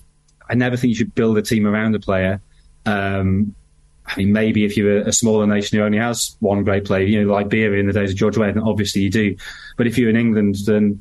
I 0.49 0.55
never 0.55 0.77
think 0.77 0.91
you 0.91 0.95
should 0.97 1.15
build 1.15 1.39
a 1.39 1.43
team 1.43 1.67
around 1.67 1.95
a 1.95 2.01
player. 2.01 2.41
Um, 2.85 3.55
I 4.07 4.17
mean, 4.17 4.33
maybe 4.33 4.65
if 4.65 4.77
you're 4.77 4.99
a, 4.99 5.13
smaller 5.13 5.47
nation 5.47 5.79
who 5.79 5.85
only 5.85 5.99
has 5.99 6.37
one 6.41 6.65
great 6.65 6.85
player, 6.85 7.07
you 7.07 7.25
know, 7.25 7.33
Liberia 7.33 7.79
in 7.79 7.87
the 7.87 7.93
days 7.93 8.11
of 8.11 8.17
George 8.17 8.37
Weah, 8.37 8.53
then 8.53 8.63
obviously 8.63 9.03
you 9.03 9.11
do. 9.11 9.37
But 9.77 9.87
if 9.87 9.97
you're 9.97 10.11
in 10.11 10.17
England, 10.17 10.57
then 10.67 11.01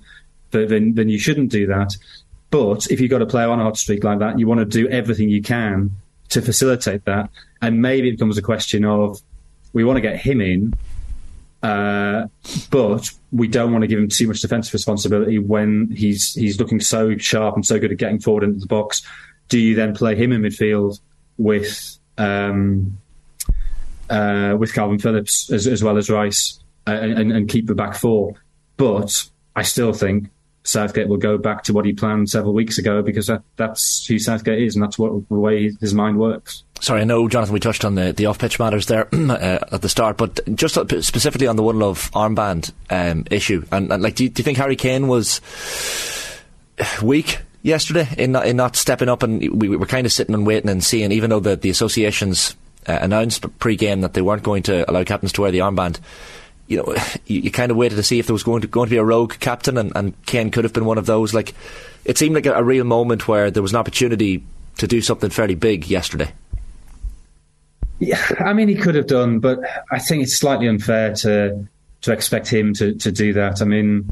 then 0.52 0.94
then 0.94 1.10
you 1.10 1.18
shouldn't 1.18 1.52
do 1.52 1.68
that. 1.68 1.96
But 2.52 2.88
if 2.92 3.00
you've 3.00 3.10
got 3.10 3.22
a 3.22 3.26
player 3.26 3.50
on 3.50 3.60
a 3.60 3.64
hot 3.64 3.78
streak 3.78 4.04
like 4.04 4.20
that, 4.20 4.38
you 4.38 4.48
want 4.48 4.60
to 4.60 4.66
do 4.66 4.88
everything 4.90 5.30
you 5.30 5.42
can 5.42 5.92
to 6.30 6.42
facilitate 6.42 7.06
that. 7.06 7.30
And 7.62 7.82
maybe 7.82 8.10
it 8.10 8.14
becomes 8.14 8.38
a 8.38 8.42
question 8.42 8.86
of 8.86 9.20
we 9.74 9.84
want 9.84 9.98
to 9.98 10.02
get 10.02 10.18
him 10.18 10.42
in, 10.42 10.74
uh, 11.64 12.28
but 12.70 13.10
we 13.32 13.48
don't 13.48 13.72
want 13.72 13.84
to 13.84 13.88
give 13.88 14.00
him 14.00 14.10
too 14.10 14.28
much 14.28 14.42
defensive 14.42 14.74
responsibility 14.74 15.40
when 15.40 15.90
he's 15.96 16.34
he's 16.34 16.60
looking 16.60 16.80
so 16.80 17.18
sharp 17.18 17.56
and 17.56 17.66
so 17.66 17.80
good 17.80 17.92
at 17.92 17.98
getting 17.98 18.20
forward 18.20 18.44
into 18.44 18.60
the 18.60 18.68
box. 18.68 19.02
Do 19.50 19.60
you 19.60 19.76
then 19.76 19.96
play 19.96 20.16
him 20.16 20.32
in 20.32 20.42
midfield 20.42 21.00
with 21.38 21.98
um, 22.22 22.98
uh, 24.10 24.56
with 24.58 24.74
Kalvin 24.74 25.02
Phillips 25.02 25.52
as, 25.52 25.68
as 25.68 25.84
well 25.84 25.98
as 25.98 26.10
Rice 26.10 26.60
uh, 26.88 26.92
and, 26.92 27.32
and 27.32 27.50
keep 27.50 27.68
the 27.68 27.76
back 27.76 27.96
four? 27.96 28.34
But 28.78 29.30
I 29.56 29.64
still 29.64 29.94
think 29.94 30.30
Southgate 30.64 31.08
will 31.08 31.18
go 31.18 31.38
back 31.38 31.64
to 31.64 31.74
what 31.74 31.86
he 31.86 31.94
planned 31.94 32.30
several 32.30 32.54
weeks 32.54 32.78
ago 32.78 33.02
because 33.02 33.28
that, 33.28 33.44
that's 33.56 34.06
who 34.06 34.20
Southgate 34.20 34.62
is 34.62 34.76
and 34.76 34.84
that's 34.84 34.98
what 34.98 35.28
the 35.30 35.36
way 35.36 35.72
his 35.82 35.94
mind 35.94 36.20
works. 36.20 36.64
Sorry, 36.80 37.02
I 37.02 37.04
know, 37.04 37.28
Jonathan, 37.28 37.54
we 37.54 37.60
touched 37.60 37.86
on 37.86 37.96
the, 37.96 38.12
the 38.12 38.26
off 38.26 38.40
pitch 38.40 38.58
matters 38.58 38.88
there 38.88 39.08
uh, 39.14 39.60
at 39.72 39.82
the 39.82 39.90
start, 39.90 40.18
but 40.18 40.40
just 40.56 40.76
specifically 41.04 41.48
on 41.48 41.56
the 41.56 41.64
One 41.64 41.80
Love 41.80 42.12
armband 42.12 42.72
um, 42.90 43.26
issue, 43.30 43.64
and, 43.72 43.92
and, 43.92 44.02
like, 44.02 44.16
do 44.16 44.24
you, 44.24 44.30
do 44.30 44.40
you 44.40 44.44
think 44.44 44.58
Harry 44.58 44.76
Kane 44.76 45.08
was 45.08 45.42
weak 47.04 47.40
yesterday 47.62 48.08
in 48.18 48.32
not, 48.34 48.48
in 48.48 48.58
not 48.58 48.76
stepping 48.76 49.10
up? 49.10 49.24
And 49.24 49.40
we, 49.40 49.70
we 49.70 49.78
were 49.78 49.86
kind 49.86 50.06
of 50.06 50.12
sitting 50.12 50.36
and 50.36 50.46
waiting 50.46 50.70
and 50.70 50.84
seeing, 50.84 51.12
even 51.12 51.30
though 51.30 51.40
the, 51.40 51.56
the 51.56 51.70
associations 51.70 52.56
uh, 52.88 53.00
announced 53.02 53.46
pre 53.60 53.76
game 53.76 54.02
that 54.02 54.14
they 54.14 54.22
weren't 54.22 54.44
going 54.44 54.64
to 54.64 54.90
allow 54.90 55.04
captains 55.04 55.34
to 55.34 55.42
wear 55.42 55.52
the 55.52 55.60
armband 55.60 56.00
you 56.72 56.78
know, 56.78 56.96
you, 57.26 57.42
you, 57.42 57.52
kind 57.52 57.70
of 57.70 57.78
waited 57.78 57.96
to 57.96 58.04
see 58.04 58.18
if 58.18 58.26
there 58.26 58.34
was 58.34 58.44
going 58.44 58.62
to 58.62 58.68
going 58.68 58.88
to 58.88 58.92
be 58.92 58.98
a 58.98 59.04
rogue 59.04 59.34
captain, 59.40 59.78
and, 59.78 59.92
and 59.96 60.26
Kane 60.26 60.50
could 60.50 60.64
have 60.64 60.74
been 60.74 60.86
one 60.86 60.98
of 60.98 61.06
those. 61.06 61.34
Like, 61.34 61.54
it 62.06 62.18
seemed 62.18 62.34
like 62.34 62.46
a, 62.46 62.54
a 62.54 62.64
real 62.64 62.86
moment 62.86 63.28
where 63.28 63.52
there 63.52 63.62
was 63.62 63.74
an 63.74 63.78
opportunity 63.78 64.44
to 64.78 64.88
do 64.88 65.02
something 65.02 65.30
fairly 65.30 65.56
big 65.56 65.88
yesterday. 65.88 66.32
Yeah, 68.00 68.20
I 68.40 68.54
mean, 68.54 68.68
he 68.68 68.76
could 68.76 68.96
have 68.96 69.06
done, 69.06 69.40
but 69.40 69.60
I 69.92 70.00
think 70.00 70.24
it's 70.24 70.36
slightly 70.36 70.68
unfair 70.68 71.14
to 71.18 71.68
to 72.02 72.12
expect 72.12 72.48
him 72.48 72.74
to, 72.74 72.96
to 72.96 73.12
do 73.12 73.34
that. 73.34 73.62
I 73.62 73.66
mean, 73.66 74.12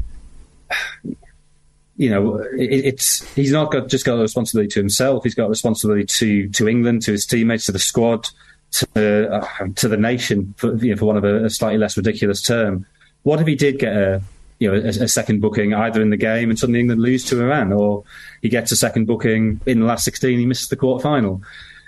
you 1.96 2.10
know, 2.10 2.38
it, 2.56 2.84
it's 2.86 3.32
he's 3.34 3.52
not 3.52 3.72
got 3.72 3.88
just 3.88 4.04
got 4.04 4.18
a 4.18 4.22
responsibility 4.22 4.68
to 4.70 4.80
himself. 4.80 5.24
He's 5.24 5.34
got 5.34 5.46
a 5.46 5.50
responsibility 5.50 6.04
to 6.04 6.48
to 6.50 6.68
England, 6.68 7.02
to 7.02 7.12
his 7.12 7.26
teammates, 7.26 7.66
to 7.66 7.72
the 7.72 7.78
squad 7.78 8.28
to 8.72 9.32
uh, 9.32 9.68
to 9.76 9.88
the 9.88 9.96
nation, 9.96 10.54
for, 10.56 10.74
you 10.76 10.90
know, 10.90 10.96
for 10.96 11.06
one 11.06 11.16
of 11.16 11.24
a, 11.24 11.44
a, 11.44 11.50
slightly 11.50 11.78
less 11.78 11.96
ridiculous 11.96 12.42
term. 12.42 12.86
What 13.22 13.40
if 13.40 13.46
he 13.46 13.54
did 13.54 13.78
get 13.78 13.92
a 13.96 14.22
you 14.58 14.70
know 14.70 14.78
a, 14.78 14.88
a, 14.88 15.08
second 15.08 15.40
booking 15.40 15.74
either 15.74 16.00
in 16.00 16.10
the 16.10 16.16
game 16.16 16.50
and 16.50 16.58
suddenly 16.58 16.80
England 16.80 17.02
lose 17.02 17.24
to 17.26 17.40
Iran, 17.40 17.72
or 17.72 18.04
he 18.42 18.48
gets 18.48 18.72
a 18.72 18.76
second 18.76 19.06
booking 19.06 19.60
in 19.66 19.80
the 19.80 19.86
last 19.86 20.04
sixteen, 20.04 20.38
he 20.38 20.46
misses 20.46 20.68
the 20.68 20.76
quarter 20.76 21.02
final, 21.02 21.42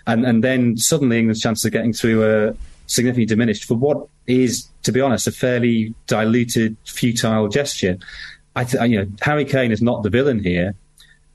and 0.06 0.25
and 0.26 0.42
then 0.42 0.76
suddenly 0.76 1.18
England's 1.18 1.40
chances 1.40 1.64
of 1.64 1.73
getting 1.73 1.92
through 1.92 2.23
are 2.23 2.56
significantly 2.87 3.26
diminished 3.26 3.64
for 3.64 3.75
what 3.75 4.06
is, 4.26 4.68
to 4.82 4.92
be 4.92 5.00
honest, 5.00 5.26
a 5.26 5.32
fairly 5.32 5.94
diluted, 6.06 6.76
futile 6.85 7.49
gesture. 7.49 7.99
I 8.54 8.64
th- 8.64 8.90
you 8.90 8.98
know 8.98 9.06
Harry 9.20 9.44
Kane 9.44 9.72
is 9.72 9.82
not 9.82 10.02
the 10.02 10.10
villain 10.10 10.42
here. 10.42 10.74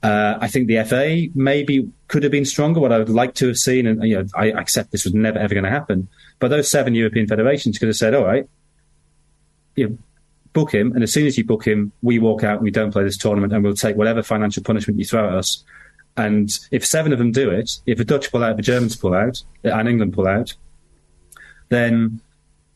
Uh, 0.02 0.38
I 0.40 0.46
think 0.46 0.68
the 0.68 0.82
FA 0.84 1.26
maybe 1.34 1.90
could 2.06 2.22
have 2.22 2.30
been 2.30 2.44
stronger. 2.44 2.80
What 2.80 2.92
I 2.92 2.98
would 2.98 3.08
like 3.08 3.34
to 3.36 3.48
have 3.48 3.56
seen, 3.56 3.86
and 3.86 4.02
you 4.04 4.16
know, 4.16 4.26
I 4.34 4.52
accept 4.52 4.92
this 4.92 5.04
was 5.04 5.14
never 5.14 5.38
ever 5.38 5.54
going 5.54 5.64
to 5.64 5.70
happen, 5.70 6.08
but 6.38 6.48
those 6.48 6.70
seven 6.70 6.94
European 6.94 7.26
federations 7.26 7.78
could 7.78 7.88
have 7.88 7.96
said, 7.96 8.14
"All 8.14 8.24
right, 8.24 8.48
you 9.74 9.88
know, 9.88 9.98
book 10.52 10.72
him, 10.72 10.92
and 10.92 11.02
as 11.02 11.12
soon 11.12 11.26
as 11.26 11.36
you 11.36 11.44
book 11.44 11.66
him, 11.66 11.92
we 12.02 12.18
walk 12.18 12.44
out 12.44 12.56
and 12.56 12.64
we 12.64 12.70
don't 12.70 12.92
play 12.92 13.02
this 13.02 13.16
tournament, 13.16 13.52
and 13.52 13.64
we'll 13.64 13.74
take 13.74 13.96
whatever 13.96 14.22
financial 14.22 14.62
punishment 14.62 14.98
you 14.98 15.04
throw 15.04 15.26
at 15.26 15.34
us." 15.34 15.64
And 16.16 16.50
if 16.72 16.84
seven 16.84 17.12
of 17.12 17.18
them 17.18 17.30
do 17.30 17.50
it, 17.50 17.78
if 17.86 17.98
the 17.98 18.04
Dutch 18.04 18.30
pull 18.30 18.42
out, 18.42 18.56
the 18.56 18.62
Germans 18.62 18.96
pull 18.96 19.14
out, 19.14 19.42
and 19.64 19.88
England 19.88 20.14
pull 20.14 20.26
out, 20.28 20.54
then 21.68 22.20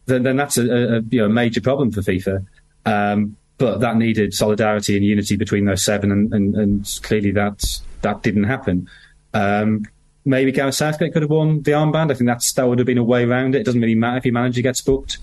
then, 0.07 0.25
then 0.25 0.37
that's 0.37 0.59
a, 0.59 0.97
a, 0.97 1.01
you 1.11 1.21
know, 1.21 1.29
major 1.29 1.61
problem 1.61 1.93
for 1.93 2.01
FIFA. 2.01 2.45
Um, 2.85 3.37
but 3.59 3.81
that 3.81 3.97
needed 3.97 4.35
solidarity 4.35 4.97
and 4.97 5.05
unity 5.05 5.37
between 5.37 5.65
those 5.67 5.85
seven, 5.85 6.11
and, 6.11 6.33
and, 6.33 6.55
and 6.55 7.01
clearly 7.03 7.31
that 7.33 7.81
that 8.03 8.23
didn't 8.23 8.45
happen. 8.45 8.89
Um, 9.35 9.85
maybe 10.25 10.53
Gareth 10.53 10.75
Southgate 10.75 11.13
could 11.13 11.23
have 11.23 11.31
won 11.31 11.63
the 11.63 11.73
armband. 11.73 12.11
I 12.11 12.15
think 12.15 12.29
that's 12.29 12.53
that 12.55 12.69
would 12.69 12.79
have 12.79 12.87
been 12.87 12.99
a 12.99 13.05
way 13.05 13.25
around 13.25 13.55
it. 13.55 13.61
It 13.61 13.65
doesn't 13.65 13.81
really 13.81 13.95
matter 13.95 14.19
if 14.19 14.25
your 14.25 14.35
manager 14.35 14.63
gets 14.63 14.81
booked. 14.81 15.19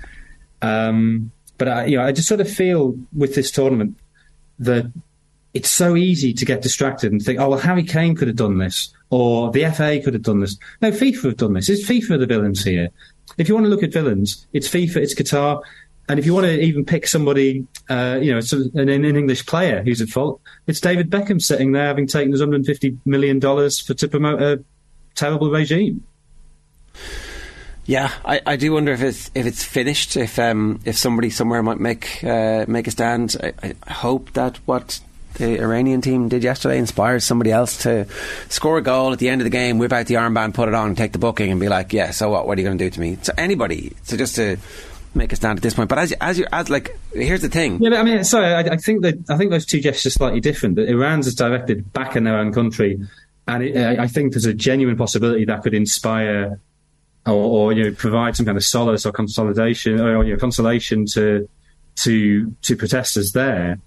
Um, 0.61 1.31
but 1.57 1.67
I, 1.67 1.85
you 1.85 1.97
know, 1.97 2.03
I 2.03 2.11
just 2.11 2.27
sort 2.27 2.41
of 2.41 2.49
feel 2.49 2.95
with 3.15 3.35
this 3.35 3.51
tournament 3.51 3.97
that 4.59 4.91
it's 5.53 5.69
so 5.69 5.95
easy 5.95 6.33
to 6.33 6.45
get 6.45 6.61
distracted 6.61 7.11
and 7.11 7.21
think, 7.21 7.39
oh 7.39 7.49
well, 7.49 7.59
Harry 7.59 7.83
Kane 7.83 8.15
could 8.15 8.27
have 8.27 8.37
done 8.37 8.57
this, 8.57 8.93
or 9.09 9.51
the 9.51 9.69
FA 9.71 9.99
could 10.03 10.13
have 10.13 10.23
done 10.23 10.39
this. 10.39 10.57
No, 10.81 10.91
FIFA 10.91 11.23
have 11.23 11.37
done 11.37 11.53
this. 11.53 11.69
It's 11.69 11.87
FIFA 11.87 12.19
the 12.19 12.25
villains 12.25 12.63
here. 12.63 12.89
If 13.37 13.47
you 13.47 13.55
want 13.55 13.65
to 13.65 13.69
look 13.69 13.83
at 13.83 13.93
villains, 13.93 14.47
it's 14.53 14.67
FIFA, 14.67 14.97
it's 14.97 15.15
Qatar, 15.15 15.61
and 16.09 16.17
if 16.17 16.25
you 16.25 16.33
want 16.33 16.47
to 16.47 16.59
even 16.59 16.83
pick 16.83 17.05
somebody, 17.07 17.67
uh, 17.87 18.17
you 18.19 18.33
know, 18.33 18.41
an, 18.73 18.89
an, 18.89 19.05
English 19.05 19.45
player 19.45 19.83
who's 19.83 20.01
at 20.01 20.09
fault, 20.09 20.41
it's 20.65 20.81
David 20.81 21.11
Beckham 21.11 21.39
sitting 21.39 21.71
there 21.71 21.85
having 21.85 22.07
taken 22.07 22.31
his 22.31 22.41
150 22.41 22.97
million 23.05 23.37
dollars 23.37 23.79
for 23.79 23.93
to 23.93 24.07
promote 24.07 24.41
a 24.41 24.63
terrible 25.13 25.51
regime. 25.51 26.03
Yeah, 27.85 28.11
I, 28.25 28.41
I 28.45 28.55
do 28.55 28.73
wonder 28.73 28.91
if 28.91 29.03
it's 29.03 29.29
if 29.35 29.45
it's 29.45 29.63
finished. 29.63 30.17
If 30.17 30.39
um, 30.39 30.79
if 30.83 30.97
somebody 30.97 31.29
somewhere 31.29 31.61
might 31.61 31.79
make 31.79 32.23
uh, 32.23 32.65
make 32.67 32.87
a 32.87 32.91
stand. 32.91 33.35
I, 33.41 33.73
I 33.83 33.93
hope 33.93 34.33
that 34.33 34.57
what 34.65 34.99
the 35.35 35.59
Iranian 35.59 36.01
team 36.01 36.27
did 36.27 36.43
yesterday 36.43 36.77
inspires 36.77 37.23
somebody 37.23 37.51
else 37.51 37.83
to 37.83 38.07
score 38.49 38.77
a 38.77 38.81
goal 38.81 39.13
at 39.13 39.19
the 39.19 39.29
end 39.29 39.41
of 39.41 39.45
the 39.45 39.51
game, 39.51 39.77
whip 39.77 39.93
out 39.93 40.07
the 40.07 40.15
armband, 40.15 40.53
put 40.53 40.67
it 40.67 40.73
on, 40.73 40.95
take 40.95 41.13
the 41.13 41.19
booking, 41.19 41.51
and 41.51 41.59
be 41.59 41.67
like, 41.67 41.93
"Yeah, 41.93 42.11
so 42.11 42.29
what? 42.29 42.47
What 42.47 42.57
are 42.57 42.61
you 42.61 42.67
going 42.67 42.77
to 42.77 42.83
do 42.83 42.89
to 42.89 42.99
me?" 42.99 43.17
So 43.21 43.33
anybody, 43.37 43.95
so 44.03 44.17
just 44.17 44.35
to 44.35 44.57
make 45.13 45.33
a 45.33 45.35
stand 45.35 45.57
at 45.57 45.63
this 45.63 45.73
point. 45.73 45.89
But 45.89 45.99
as 45.99 46.11
as 46.13 46.39
you 46.39 46.45
as 46.51 46.69
like 46.69 46.97
here's 47.13 47.41
the 47.41 47.49
thing. 47.49 47.81
Yeah, 47.81 47.99
I 47.99 48.03
mean, 48.03 48.23
sorry, 48.23 48.53
I, 48.53 48.59
I 48.59 48.77
think 48.77 49.01
that 49.01 49.15
I 49.29 49.37
think 49.37 49.51
those 49.51 49.65
two 49.65 49.79
gestures 49.79 50.13
are 50.13 50.17
slightly 50.17 50.39
different. 50.39 50.75
That 50.75 50.89
Iran's 50.89 51.27
is 51.27 51.35
directed 51.35 51.91
back 51.93 52.15
in 52.15 52.23
their 52.23 52.37
own 52.37 52.53
country, 52.53 52.99
and 53.47 53.63
it, 53.63 53.77
I, 53.77 54.03
I 54.03 54.07
think 54.07 54.33
there's 54.33 54.45
a 54.45 54.53
genuine 54.53 54.97
possibility 54.97 55.45
that 55.45 55.63
could 55.63 55.73
inspire 55.73 56.59
or, 57.25 57.33
or, 57.33 57.73
you 57.73 57.83
know 57.83 57.91
provide 57.93 58.35
some 58.35 58.45
kind 58.45 58.57
of 58.57 58.63
solace 58.63 59.05
or 59.05 59.11
consolidation 59.11 59.99
or 59.99 60.23
you 60.23 60.33
know, 60.33 60.39
consolation 60.39 61.05
to 61.13 61.47
to 61.97 62.55
to 62.61 62.75
protesters 62.75 63.31
there. 63.33 63.79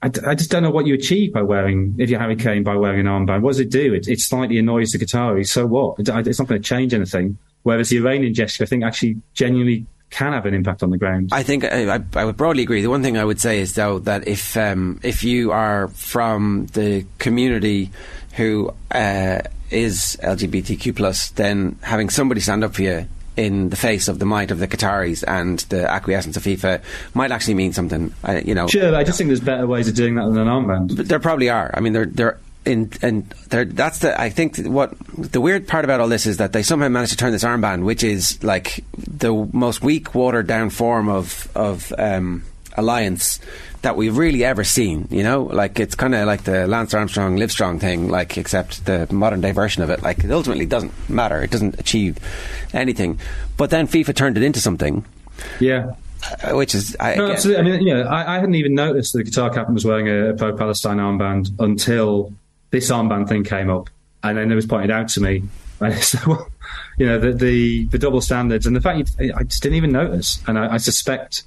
I, 0.00 0.06
I, 0.24 0.34
just 0.36 0.48
don't 0.48 0.62
know 0.62 0.70
what 0.70 0.86
you 0.86 0.94
achieve 0.94 1.32
by 1.32 1.42
wearing, 1.42 1.96
if 1.98 2.08
you're 2.08 2.20
Harry 2.20 2.36
Kane, 2.36 2.62
by 2.62 2.76
wearing 2.76 3.00
an 3.00 3.06
armband. 3.06 3.40
What 3.40 3.50
does 3.50 3.58
it 3.58 3.68
do? 3.68 3.94
It, 3.94 4.06
it 4.06 4.20
slightly 4.20 4.56
annoys 4.56 4.92
the 4.92 4.98
Qataris. 4.98 5.48
So 5.48 5.66
what? 5.66 5.98
It, 5.98 6.08
it's 6.24 6.38
not 6.38 6.46
going 6.46 6.62
to 6.62 6.68
change 6.68 6.94
anything. 6.94 7.36
Whereas 7.64 7.88
the 7.88 7.96
Iranian 7.96 8.32
gesture, 8.32 8.62
I 8.62 8.68
think, 8.68 8.84
actually 8.84 9.20
genuinely 9.34 9.86
can 10.10 10.32
have 10.32 10.46
an 10.46 10.54
impact 10.54 10.82
on 10.82 10.90
the 10.90 10.98
ground. 10.98 11.30
I 11.32 11.42
think 11.42 11.64
I, 11.64 12.00
I, 12.14 12.24
would 12.24 12.36
broadly 12.36 12.62
agree. 12.62 12.82
The 12.82 12.90
one 12.90 13.02
thing 13.02 13.18
I 13.18 13.24
would 13.24 13.40
say 13.40 13.60
is 13.60 13.74
though 13.74 13.98
that 14.00 14.26
if 14.26 14.56
um, 14.56 15.00
if 15.02 15.24
you 15.24 15.52
are 15.52 15.88
from 15.88 16.66
the 16.72 17.04
community 17.18 17.90
who 18.34 18.72
uh, 18.90 19.40
is 19.70 20.16
LGBTQ 20.22 20.96
plus, 20.96 21.30
then 21.30 21.78
having 21.82 22.08
somebody 22.08 22.40
stand 22.40 22.64
up 22.64 22.74
for 22.74 22.82
you 22.82 23.06
in 23.36 23.68
the 23.68 23.76
face 23.76 24.08
of 24.08 24.18
the 24.18 24.26
might 24.26 24.50
of 24.50 24.58
the 24.58 24.66
Qataris 24.66 25.22
and 25.26 25.60
the 25.70 25.88
acquiescence 25.88 26.36
of 26.36 26.42
FIFA 26.42 26.82
might 27.14 27.30
actually 27.30 27.54
mean 27.54 27.72
something. 27.72 28.12
Uh, 28.24 28.40
you 28.44 28.54
know, 28.54 28.66
sure. 28.66 28.94
I 28.94 29.04
just 29.04 29.18
think 29.18 29.28
there's 29.28 29.40
better 29.40 29.66
ways 29.66 29.88
of 29.88 29.94
doing 29.94 30.16
that 30.16 30.26
than 30.26 30.38
an 30.38 30.48
armband. 30.48 30.96
But 30.96 31.08
there 31.08 31.20
probably 31.20 31.48
are. 31.48 31.70
I 31.74 31.80
mean, 31.80 31.92
there 31.92 32.06
there 32.06 32.38
in, 32.68 32.92
and 33.02 33.28
that's 33.48 34.00
the 34.00 34.20
I 34.20 34.30
think 34.30 34.58
what 34.58 34.94
the 35.16 35.40
weird 35.40 35.66
part 35.66 35.84
about 35.84 36.00
all 36.00 36.08
this 36.08 36.26
is 36.26 36.36
that 36.36 36.52
they 36.52 36.62
somehow 36.62 36.88
managed 36.88 37.12
to 37.12 37.16
turn 37.16 37.32
this 37.32 37.44
armband, 37.44 37.84
which 37.84 38.04
is 38.04 38.42
like 38.44 38.84
the 38.96 39.32
most 39.52 39.82
weak, 39.82 40.14
watered 40.14 40.46
down 40.46 40.70
form 40.70 41.08
of 41.08 41.48
of 41.56 41.92
um, 41.98 42.44
alliance 42.76 43.40
that 43.82 43.96
we've 43.96 44.16
really 44.16 44.44
ever 44.44 44.64
seen. 44.64 45.08
You 45.10 45.22
know, 45.22 45.44
like 45.44 45.80
it's 45.80 45.94
kind 45.94 46.14
of 46.14 46.26
like 46.26 46.44
the 46.44 46.66
Lance 46.66 46.94
Armstrong, 46.94 47.36
Livestrong 47.36 47.80
thing, 47.80 48.08
like 48.08 48.36
except 48.36 48.84
the 48.84 49.12
modern 49.12 49.40
day 49.40 49.52
version 49.52 49.82
of 49.82 49.90
it. 49.90 50.02
Like 50.02 50.22
it 50.22 50.30
ultimately 50.30 50.66
doesn't 50.66 50.92
matter; 51.08 51.42
it 51.42 51.50
doesn't 51.50 51.80
achieve 51.80 52.18
anything. 52.72 53.18
But 53.56 53.70
then 53.70 53.88
FIFA 53.88 54.14
turned 54.14 54.36
it 54.36 54.42
into 54.42 54.60
something. 54.60 55.04
Yeah. 55.60 55.94
Uh, 56.42 56.56
which 56.56 56.74
is 56.74 56.96
I, 56.98 57.14
no, 57.14 57.30
absolutely. 57.30 57.62
I 57.62 57.76
mean, 57.76 57.86
you 57.86 57.94
know, 57.94 58.02
I, 58.02 58.36
I, 58.36 58.40
hadn't 58.40 58.56
even 58.56 58.74
noticed 58.74 59.12
that 59.12 59.24
the 59.24 59.30
Qatar 59.30 59.54
captain 59.54 59.72
was 59.72 59.84
wearing 59.84 60.08
a, 60.08 60.30
a 60.30 60.34
pro-Palestine 60.34 60.96
armband 60.96 61.50
until 61.60 62.32
this 62.70 62.90
armband 62.90 63.28
thing 63.28 63.44
came 63.44 63.70
up, 63.70 63.90
and 64.22 64.36
then 64.36 64.50
it 64.50 64.54
was 64.54 64.66
pointed 64.66 64.90
out 64.90 65.08
to 65.08 65.20
me, 65.20 65.42
Right? 65.80 65.94
So, 66.02 66.48
you 66.98 67.06
know, 67.06 67.20
the, 67.20 67.32
the, 67.32 67.84
the 67.86 67.98
double 67.98 68.20
standards 68.20 68.66
and 68.66 68.74
the 68.74 68.80
fact 68.80 69.12
you, 69.20 69.32
I 69.36 69.44
just 69.44 69.62
didn't 69.62 69.76
even 69.76 69.92
notice. 69.92 70.42
And 70.48 70.58
I, 70.58 70.74
I, 70.74 70.76
suspect, 70.78 71.44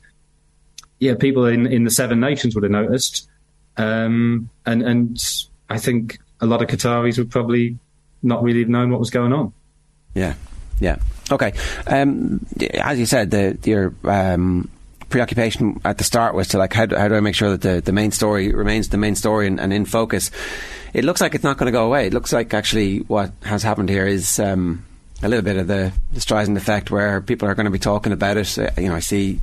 yeah, 1.00 1.16
people 1.16 1.46
in, 1.46 1.68
in 1.68 1.84
the 1.84 1.92
seven 1.92 2.22
nations 2.22 2.56
would 2.56 2.64
have 2.64 2.72
noticed. 2.72 3.28
Um, 3.76 4.50
and, 4.66 4.84
and 4.84 5.44
I 5.70 5.80
think 5.80 6.20
a 6.40 6.46
lot 6.46 6.62
of 6.62 6.70
Qataris 6.70 7.18
would 7.18 7.30
probably 7.30 7.78
not 8.24 8.42
really 8.42 8.60
have 8.60 8.70
known 8.70 8.90
what 8.90 9.02
was 9.02 9.10
going 9.10 9.34
on. 9.34 9.52
Yeah. 10.14 10.36
Yeah. 10.80 10.98
Okay. 11.30 11.52
Um, 11.88 12.46
as 12.74 13.00
you 13.00 13.06
said, 13.06 13.32
the, 13.32 13.58
your, 13.66 13.94
um, 14.06 14.70
preoccupation 15.12 15.80
at 15.86 15.98
the 15.98 16.04
start 16.04 16.34
was 16.34 16.50
to 16.50 16.58
like 16.58 16.74
how 16.74 16.86
do, 16.86 16.96
how 16.96 17.08
do 17.08 17.16
I 17.16 17.20
make 17.20 17.36
sure 17.36 17.52
that 17.56 17.62
the, 17.62 17.82
the 17.82 17.92
main 17.92 18.12
story 18.12 18.52
remains 18.52 18.90
the 18.90 18.98
main 18.98 19.16
story 19.16 19.48
and, 19.48 19.60
and 19.60 19.72
in 19.72 19.86
focus. 19.86 20.32
It 20.94 21.06
looks 21.06 21.22
like 21.22 21.36
it's 21.36 21.44
not 21.44 21.58
going 21.58 21.68
to 21.68 21.72
go 21.72 21.86
away. 21.86 22.08
It 22.08 22.14
looks 22.14 22.34
like 22.34 22.54
actually 22.54 23.00
what 23.00 23.32
has 23.44 23.64
happened 23.64 23.90
here 23.90 24.08
is 24.08 24.40
um, 24.40 24.84
a 25.24 25.30
little 25.30 25.44
bit 25.44 25.58
of 25.58 25.68
the, 25.68 25.94
the 26.12 26.20
Streisand 26.20 26.58
effect, 26.58 26.92
where 26.92 27.22
people 27.22 27.48
are 27.48 27.56
going 27.56 27.66
to 27.66 27.72
be 27.72 27.80
talking 27.80 28.12
about 28.12 28.38
it. 28.38 28.58
Uh, 28.58 28.72
you 28.78 28.90
know, 28.90 28.96
I 28.96 29.00
see. 29.00 29.40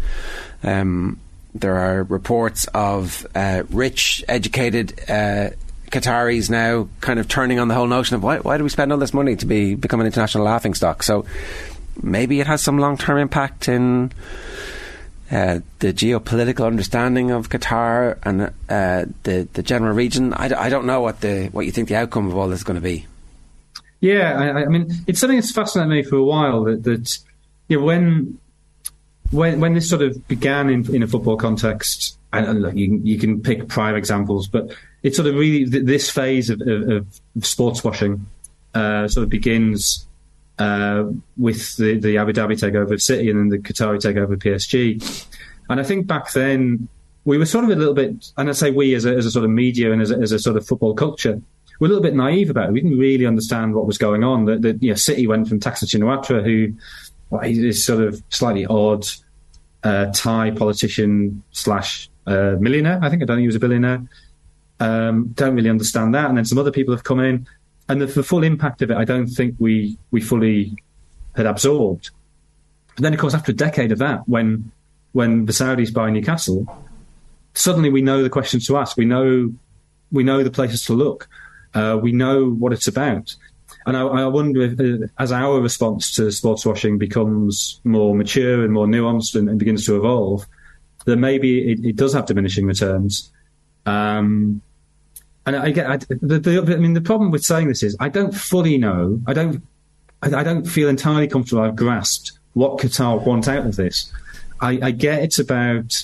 Um, 0.62 1.20
there 1.54 1.76
are 1.76 2.02
reports 2.02 2.66
of 2.74 3.26
uh, 3.34 3.62
rich, 3.70 4.22
educated 4.28 4.92
uh, 5.08 5.50
Qataris 5.90 6.50
now 6.50 6.88
kind 7.00 7.18
of 7.18 7.28
turning 7.28 7.58
on 7.58 7.68
the 7.68 7.74
whole 7.74 7.86
notion 7.86 8.16
of 8.16 8.22
why, 8.22 8.38
why 8.38 8.58
do 8.58 8.64
we 8.64 8.70
spend 8.70 8.92
all 8.92 8.98
this 8.98 9.14
money 9.14 9.36
to 9.36 9.46
be 9.46 9.74
become 9.74 10.00
an 10.00 10.06
international 10.06 10.44
laughing 10.44 10.74
stock? 10.74 11.02
So 11.02 11.24
maybe 12.02 12.40
it 12.40 12.46
has 12.46 12.62
some 12.62 12.78
long 12.78 12.98
term 12.98 13.18
impact 13.18 13.68
in 13.68 14.12
uh, 15.30 15.60
the 15.80 15.92
geopolitical 15.92 16.66
understanding 16.66 17.30
of 17.30 17.48
Qatar 17.50 18.18
and 18.22 18.42
uh, 18.68 19.04
the 19.24 19.48
the 19.52 19.62
general 19.62 19.94
region. 19.94 20.32
I, 20.32 20.66
I 20.66 20.68
don't 20.68 20.86
know 20.86 21.00
what 21.00 21.20
the 21.20 21.48
what 21.48 21.66
you 21.66 21.72
think 21.72 21.88
the 21.88 21.96
outcome 21.96 22.28
of 22.28 22.36
all 22.36 22.48
this 22.48 22.60
is 22.60 22.64
going 22.64 22.76
to 22.76 22.80
be. 22.80 23.06
Yeah, 24.00 24.38
I, 24.38 24.62
I 24.62 24.66
mean, 24.66 24.90
it's 25.06 25.20
something 25.20 25.38
that's 25.38 25.52
fascinated 25.52 25.90
me 25.90 26.02
for 26.08 26.16
a 26.16 26.24
while. 26.24 26.64
That, 26.64 26.84
that 26.84 27.18
you 27.68 27.78
know, 27.78 27.84
when 27.84 28.38
when 29.30 29.60
when 29.60 29.74
this 29.74 29.88
sort 29.88 30.02
of 30.02 30.26
began 30.28 30.70
in, 30.70 30.94
in 30.94 31.02
a 31.02 31.06
football 31.06 31.36
context, 31.36 32.16
and, 32.32 32.62
look, 32.62 32.74
you, 32.74 33.00
you 33.04 33.18
can 33.18 33.42
pick 33.42 33.68
prior 33.68 33.96
examples, 33.96 34.48
but 34.48 34.74
it's 35.02 35.16
sort 35.16 35.28
of 35.28 35.34
really 35.34 35.64
this 35.64 36.10
phase 36.10 36.50
of, 36.50 36.60
of, 36.62 36.88
of 36.88 37.46
sports 37.46 37.84
washing 37.84 38.26
uh, 38.74 39.08
sort 39.08 39.24
of 39.24 39.30
begins 39.30 40.06
uh, 40.58 41.04
with 41.36 41.76
the, 41.76 41.98
the 41.98 42.18
Abu 42.18 42.32
Dhabi 42.32 42.52
takeover 42.52 42.92
of 42.92 43.02
City 43.02 43.30
and 43.30 43.38
then 43.38 43.48
the 43.48 43.58
Qatari 43.58 43.98
takeover 43.98 44.32
of 44.32 44.38
PSG. 44.38 45.28
And 45.70 45.80
I 45.80 45.82
think 45.82 46.06
back 46.06 46.32
then 46.32 46.88
we 47.24 47.38
were 47.38 47.46
sort 47.46 47.64
of 47.64 47.70
a 47.70 47.76
little 47.76 47.94
bit, 47.94 48.32
and 48.36 48.48
I 48.48 48.52
say 48.52 48.70
we 48.70 48.94
as 48.94 49.04
a, 49.04 49.14
as 49.14 49.26
a 49.26 49.30
sort 49.30 49.44
of 49.44 49.50
media 49.50 49.92
and 49.92 50.00
as 50.00 50.10
a, 50.10 50.16
as 50.16 50.32
a 50.32 50.38
sort 50.38 50.56
of 50.56 50.66
football 50.66 50.94
culture, 50.94 51.40
we're 51.78 51.86
a 51.86 51.90
little 51.90 52.02
bit 52.02 52.14
naive 52.14 52.50
about 52.50 52.70
it. 52.70 52.72
We 52.72 52.80
didn't 52.80 52.98
really 52.98 53.26
understand 53.26 53.74
what 53.74 53.86
was 53.86 53.98
going 53.98 54.24
on. 54.24 54.46
That, 54.46 54.82
you 54.82 54.90
know, 54.90 54.94
City 54.94 55.26
went 55.26 55.48
from 55.48 55.60
Thaksin 55.60 55.84
Shinawatra, 55.84 56.42
who 56.42 56.74
well, 57.30 57.42
is 57.42 57.84
sort 57.84 58.02
of 58.02 58.22
slightly 58.30 58.66
odd 58.66 59.06
uh, 59.84 60.06
Thai 60.12 60.50
politician 60.52 61.42
slash 61.52 62.10
uh, 62.26 62.56
millionaire. 62.58 62.98
I 63.00 63.10
think 63.10 63.22
I 63.22 63.26
don't 63.26 63.36
think 63.36 63.42
he 63.42 63.48
was 63.48 63.56
a 63.56 63.60
billionaire. 63.60 64.02
Um, 64.80 65.28
don't 65.34 65.54
really 65.54 65.70
understand 65.70 66.14
that. 66.14 66.28
And 66.28 66.36
then 66.36 66.44
some 66.44 66.58
other 66.58 66.72
people 66.72 66.94
have 66.94 67.04
come 67.04 67.20
in 67.20 67.46
and 67.88 68.00
the, 68.00 68.06
the, 68.06 68.22
full 68.22 68.42
impact 68.42 68.82
of 68.82 68.90
it, 68.90 68.96
I 68.96 69.04
don't 69.04 69.26
think 69.26 69.54
we 69.58 69.96
we 70.10 70.20
fully 70.20 70.76
had 71.36 71.46
absorbed. 71.46 72.10
But 72.94 73.02
then, 73.02 73.14
of 73.14 73.20
course, 73.20 73.34
after 73.34 73.52
a 73.52 73.54
decade 73.54 73.92
of 73.92 73.98
that, 73.98 74.28
when 74.28 74.70
when 75.12 75.46
the 75.46 75.52
Saudis 75.52 75.92
buy 75.92 76.10
Newcastle, 76.10 76.66
suddenly 77.54 77.90
we 77.90 78.02
know 78.02 78.22
the 78.22 78.30
questions 78.30 78.66
to 78.66 78.76
ask. 78.76 78.96
We 78.96 79.04
know 79.04 79.52
we 80.12 80.24
know 80.24 80.42
the 80.42 80.50
places 80.50 80.84
to 80.86 80.92
look. 80.92 81.28
Uh, 81.74 81.98
we 82.00 82.12
know 82.12 82.50
what 82.50 82.72
it's 82.72 82.88
about. 82.88 83.34
And 83.86 83.96
I, 83.96 84.02
I 84.02 84.26
wonder 84.26 84.62
if, 84.62 84.80
uh, 84.80 85.06
as 85.18 85.32
our 85.32 85.60
response 85.60 86.14
to 86.16 86.30
sports 86.30 86.66
washing 86.66 86.98
becomes 86.98 87.80
more 87.84 88.14
mature 88.14 88.64
and 88.64 88.72
more 88.72 88.86
nuanced 88.86 89.34
and, 89.34 89.48
and 89.48 89.58
begins 89.58 89.86
to 89.86 89.96
evolve, 89.96 90.46
then 91.04 91.20
maybe 91.20 91.72
it, 91.72 91.84
it, 91.84 91.96
does 91.96 92.12
have 92.12 92.26
diminishing 92.26 92.66
returns. 92.66 93.30
Um, 93.86 94.60
and 95.46 95.56
I 95.56 95.70
get 95.70 95.90
I, 95.90 95.96
the, 95.96 96.38
the, 96.38 96.74
I 96.74 96.76
mean 96.76 96.92
the 96.92 97.00
problem 97.00 97.30
with 97.30 97.44
saying 97.44 97.68
this 97.68 97.82
is 97.82 97.96
I 98.00 98.08
don't 98.08 98.34
fully 98.34 98.78
know. 98.78 99.20
I 99.26 99.32
don't. 99.32 99.62
I, 100.22 100.34
I 100.34 100.42
don't 100.42 100.64
feel 100.64 100.88
entirely 100.88 101.28
comfortable. 101.28 101.62
I've 101.62 101.76
grasped 101.76 102.32
what 102.54 102.78
Qatar 102.78 103.24
want 103.24 103.48
out 103.48 103.66
of 103.66 103.76
this. 103.76 104.12
I, 104.60 104.78
I 104.82 104.90
get 104.90 105.22
it's 105.22 105.38
about 105.38 106.02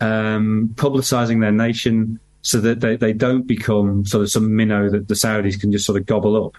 um, 0.00 0.70
publicising 0.74 1.40
their 1.40 1.52
nation 1.52 2.20
so 2.42 2.60
that 2.60 2.80
they, 2.80 2.96
they 2.96 3.12
don't 3.12 3.46
become 3.46 4.04
sort 4.04 4.22
of 4.22 4.30
some 4.30 4.54
minnow 4.54 4.90
that 4.90 5.08
the 5.08 5.14
Saudis 5.14 5.58
can 5.58 5.70
just 5.72 5.86
sort 5.86 5.98
of 5.98 6.06
gobble 6.06 6.46
up, 6.46 6.56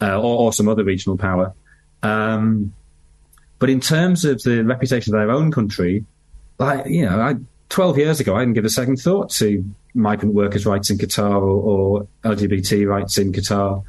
uh, 0.00 0.18
or, 0.18 0.38
or, 0.38 0.52
some 0.52 0.68
other 0.68 0.84
regional 0.84 1.18
power. 1.18 1.52
Um, 2.02 2.72
but 3.58 3.68
in 3.68 3.80
terms 3.80 4.24
of 4.24 4.42
the 4.42 4.64
reputation 4.64 5.14
of 5.14 5.20
their 5.20 5.30
own 5.30 5.52
country, 5.52 6.04
like 6.58 6.86
you 6.86 7.04
know, 7.04 7.20
I, 7.20 7.36
12 7.68 7.98
years 7.98 8.20
ago, 8.20 8.36
I 8.36 8.40
didn't 8.40 8.54
give 8.54 8.64
a 8.64 8.70
second 8.70 8.96
thought 8.96 9.30
to 9.32 9.64
migrant 9.98 10.34
workers' 10.34 10.64
rights 10.64 10.90
in 10.90 10.96
Qatar 10.96 11.34
or, 11.34 11.42
or 11.42 12.08
LGBT 12.24 12.86
rights 12.86 13.18
in 13.18 13.32
Qatar. 13.32 13.84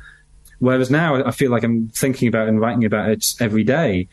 Whereas 0.59 0.91
now 0.91 1.23
I 1.23 1.31
feel 1.31 1.51
like 1.51 1.63
I'm 1.63 1.87
thinking 1.89 2.27
about 2.27 2.49
and 2.49 2.59
writing 2.59 2.83
about 2.83 3.09
it 3.09 3.25
every 3.39 3.63
day. 3.63 4.09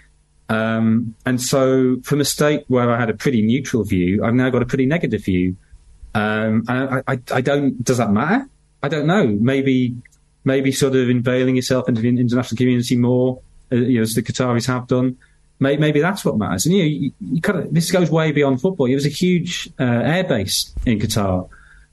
Um, 0.48 1.16
and 1.24 1.42
so 1.42 1.96
from 2.04 2.20
a 2.20 2.24
state 2.24 2.64
where 2.68 2.90
I 2.90 3.00
had 3.00 3.10
a 3.10 3.14
pretty 3.14 3.42
neutral 3.42 3.82
view, 3.82 4.24
I've 4.24 4.34
now 4.34 4.48
got 4.50 4.62
a 4.62 4.66
pretty 4.66 4.86
negative 4.86 5.24
view. 5.24 5.56
Um, 6.14 6.64
and 6.68 7.02
I, 7.06 7.12
I, 7.12 7.18
I, 7.32 7.40
don't, 7.40 7.82
does 7.82 7.98
that 7.98 8.12
matter? 8.12 8.48
I 8.82 8.88
don't 8.88 9.06
know. 9.06 9.26
Maybe, 9.26 9.96
maybe 10.44 10.70
sort 10.70 10.94
of 10.94 11.08
unveiling 11.08 11.56
yourself 11.56 11.88
into 11.88 12.00
the 12.00 12.08
international 12.08 12.56
community 12.56 12.96
more, 12.96 13.40
uh, 13.72 13.76
you 13.76 13.96
know, 13.96 14.02
as 14.02 14.14
the 14.14 14.22
Qataris 14.22 14.66
have 14.66 14.86
done. 14.86 15.16
Maybe, 15.58 15.80
maybe 15.80 16.00
that's 16.00 16.24
what 16.24 16.38
matters. 16.38 16.64
And 16.64 16.76
you, 16.76 16.84
you, 16.84 17.12
you 17.20 17.40
kind 17.40 17.58
of, 17.58 17.74
this 17.74 17.90
goes 17.90 18.08
way 18.08 18.30
beyond 18.30 18.60
football. 18.60 18.86
It 18.86 18.94
was 18.94 19.06
a 19.06 19.10
huge 19.10 19.68
uh, 19.78 19.82
airbase 19.82 20.72
in 20.86 21.00
Qatar 21.00 21.48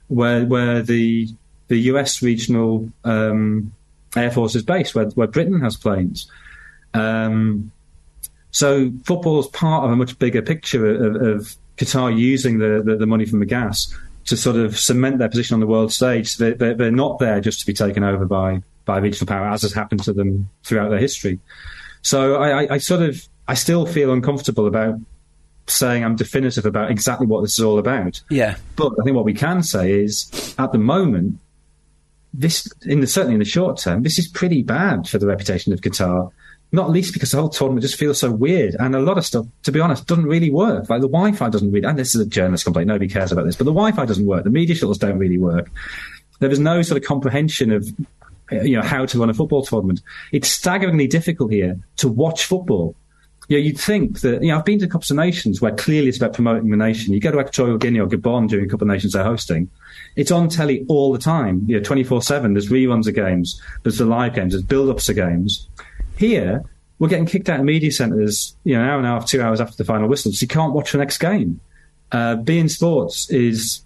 where 0.07 0.45
where 0.45 0.81
the 0.81 1.27
the 1.67 1.77
US 1.91 2.21
regional 2.21 2.89
um, 3.03 3.73
air 4.15 4.31
force 4.31 4.55
is 4.55 4.63
based, 4.63 4.95
where 4.95 5.05
where 5.09 5.27
Britain 5.27 5.59
has 5.61 5.77
planes. 5.77 6.29
Um, 6.93 7.71
so 8.51 8.91
football 9.05 9.39
is 9.39 9.47
part 9.47 9.83
of 9.83 9.91
a 9.91 9.95
much 9.95 10.17
bigger 10.19 10.41
picture 10.41 10.85
of, 10.85 11.15
of 11.15 11.55
Qatar 11.77 12.15
using 12.15 12.59
the, 12.59 12.83
the, 12.85 12.97
the, 12.97 13.07
money 13.07 13.25
from 13.25 13.39
the 13.39 13.47
gas 13.47 13.91
to 14.25 14.37
sort 14.37 14.57
of 14.57 14.77
cement 14.77 15.17
their 15.17 15.27
position 15.27 15.55
on 15.55 15.59
the 15.59 15.65
world 15.65 15.91
stage. 15.91 16.29
So 16.29 16.51
they're, 16.51 16.75
they're 16.75 16.91
not 16.91 17.17
there 17.17 17.41
just 17.41 17.59
to 17.61 17.65
be 17.65 17.73
taken 17.73 18.03
over 18.03 18.25
by 18.25 18.61
by 18.85 18.99
regional 18.99 19.27
power, 19.27 19.47
as 19.47 19.61
has 19.61 19.73
happened 19.73 20.03
to 20.03 20.13
them 20.13 20.49
throughout 20.63 20.89
their 20.89 20.99
history. 20.99 21.39
So 22.01 22.35
I, 22.35 22.63
I, 22.63 22.73
I 22.73 22.77
sort 22.77 23.01
of 23.01 23.27
I 23.47 23.55
still 23.55 23.85
feel 23.85 24.11
uncomfortable 24.11 24.67
about 24.67 24.99
saying 25.67 26.03
I'm 26.03 26.15
definitive 26.15 26.65
about 26.65 26.91
exactly 26.91 27.27
what 27.27 27.41
this 27.41 27.53
is 27.53 27.63
all 27.63 27.79
about. 27.79 28.21
Yeah. 28.29 28.57
But 28.75 28.93
I 28.99 29.03
think 29.03 29.15
what 29.15 29.25
we 29.25 29.33
can 29.33 29.63
say 29.63 29.91
is, 29.91 30.55
at 30.57 30.71
the 30.71 30.77
moment, 30.77 31.39
this, 32.33 32.67
in 32.85 32.99
the, 32.99 33.07
certainly 33.07 33.35
in 33.35 33.39
the 33.39 33.45
short 33.45 33.77
term, 33.77 34.03
this 34.03 34.19
is 34.19 34.27
pretty 34.27 34.63
bad 34.63 35.07
for 35.07 35.17
the 35.17 35.27
reputation 35.27 35.73
of 35.73 35.81
Qatar. 35.81 36.31
Not 36.71 36.89
least 36.89 37.13
because 37.13 37.29
the 37.29 37.37
whole 37.37 37.49
tournament 37.49 37.83
just 37.83 37.99
feels 37.99 38.19
so 38.19 38.31
weird, 38.31 38.75
and 38.79 38.95
a 38.95 38.99
lot 38.99 39.19
of 39.19 39.25
stuff, 39.25 39.45
to 39.61 39.71
be 39.71 39.79
honest, 39.79 40.07
doesn't 40.07 40.25
really 40.25 40.49
work. 40.49 40.89
Like 40.89 41.01
the 41.01 41.07
Wi-Fi 41.07 41.49
doesn't 41.49 41.71
really. 41.71 41.87
And 41.87 41.99
this 41.99 42.15
is 42.15 42.21
a 42.21 42.25
journalist 42.25 42.63
complaint; 42.63 42.87
nobody 42.87 43.07
cares 43.07 43.31
about 43.31 43.45
this. 43.45 43.55
But 43.55 43.65
the 43.65 43.73
Wi-Fi 43.73 44.05
doesn't 44.05 44.25
work. 44.25 44.43
The 44.43 44.49
media 44.49 44.75
shuttles 44.75 44.97
don't 44.97 45.19
really 45.19 45.37
work. 45.37 45.69
There 46.39 46.49
is 46.49 46.57
no 46.57 46.81
sort 46.81 46.99
of 46.99 47.07
comprehension 47.07 47.71
of 47.71 47.87
you 48.51 48.75
know 48.75 48.81
how 48.81 49.05
to 49.05 49.19
run 49.19 49.29
a 49.29 49.35
football 49.35 49.63
tournament. 49.63 50.01
It's 50.31 50.49
staggeringly 50.49 51.05
difficult 51.05 51.51
here 51.51 51.79
to 51.97 52.07
watch 52.07 52.45
football 52.45 52.95
know, 53.49 53.63
you'd 53.63 53.79
think 53.79 54.21
that, 54.21 54.41
you 54.41 54.49
know, 54.49 54.57
I've 54.57 54.65
been 54.65 54.79
to 54.79 54.87
Cups 54.87 55.11
of 55.11 55.17
Nations 55.17 55.61
where 55.61 55.73
clearly 55.73 56.09
it's 56.09 56.17
about 56.17 56.33
promoting 56.33 56.69
the 56.69 56.77
nation. 56.77 57.13
You 57.13 57.19
go 57.19 57.31
to 57.31 57.39
Equatorial 57.39 57.77
Guinea 57.77 57.99
or 57.99 58.07
Gabon 58.07 58.47
during 58.47 58.69
Cup 58.69 58.81
of 58.81 58.87
Nations 58.87 59.13
they're 59.13 59.23
hosting. 59.23 59.69
It's 60.15 60.31
on 60.31 60.49
telly 60.49 60.85
all 60.87 61.11
the 61.11 61.19
time, 61.19 61.63
you 61.67 61.77
know, 61.77 61.83
24 61.83 62.21
7. 62.21 62.53
There's 62.53 62.69
reruns 62.69 63.07
of 63.07 63.15
games, 63.15 63.61
there's 63.83 63.97
the 63.97 64.05
live 64.05 64.35
games, 64.35 64.53
there's 64.53 64.63
build 64.63 64.89
ups 64.89 65.09
of 65.09 65.15
games. 65.15 65.67
Here, 66.17 66.63
we're 66.99 67.09
getting 67.09 67.25
kicked 67.25 67.49
out 67.49 67.59
of 67.59 67.65
media 67.65 67.91
centres, 67.91 68.55
you 68.63 68.75
know, 68.75 68.81
an 68.81 68.89
hour 68.89 68.97
and 68.97 69.07
a 69.07 69.09
half, 69.09 69.25
two 69.25 69.41
hours 69.41 69.59
after 69.59 69.75
the 69.75 69.83
final 69.83 70.07
whistle, 70.07 70.31
so 70.31 70.43
you 70.43 70.47
can't 70.47 70.73
watch 70.73 70.91
the 70.91 70.97
next 70.97 71.17
game. 71.17 71.59
Uh, 72.11 72.37
beIN 72.37 72.69
Sports 72.69 73.29
is 73.29 73.83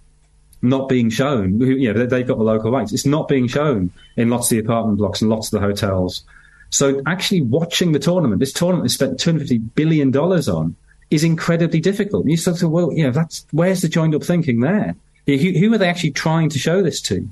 not 0.62 0.90
being 0.90 1.10
shown. 1.10 1.60
You 1.60 1.94
know, 1.94 2.06
they've 2.06 2.28
got 2.28 2.38
the 2.38 2.44
local 2.44 2.72
rights. 2.72 2.92
It's 2.92 3.06
not 3.06 3.28
being 3.28 3.48
shown 3.48 3.92
in 4.16 4.30
lots 4.30 4.52
of 4.52 4.58
the 4.58 4.60
apartment 4.60 4.98
blocks 4.98 5.22
and 5.22 5.30
lots 5.30 5.48
of 5.48 5.60
the 5.60 5.66
hotels. 5.66 6.24
So 6.70 7.02
actually 7.06 7.42
watching 7.42 7.92
the 7.92 8.00
tournament, 8.00 8.40
this 8.40 8.54
tournament 8.54 8.84
they 8.84 8.94
spent 8.94 9.20
$250 9.20 9.76
billion 9.76 10.16
on, 10.16 10.76
is 11.10 11.24
incredibly 11.24 11.80
difficult. 11.80 12.24
And 12.24 12.32
you 12.32 12.38
sort 12.38 12.62
of, 12.62 12.70
well, 12.70 12.92
you 12.92 13.04
know, 13.04 13.12
that's, 13.12 13.46
where's 13.52 13.82
the 13.82 13.88
joined 13.88 14.14
up 14.14 14.24
thinking 14.24 14.60
there? 14.60 14.96
Who, 15.26 15.36
who 15.36 15.74
are 15.74 15.78
they 15.78 15.90
actually 15.90 16.12
trying 16.12 16.50
to 16.50 16.60
show 16.60 16.82
this 16.82 17.02
to? 17.04 17.30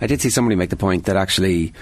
I 0.00 0.06
did 0.06 0.20
see 0.20 0.30
somebody 0.30 0.56
make 0.56 0.70
the 0.70 0.76
point 0.76 1.04
that 1.06 1.16
actually 1.16 1.72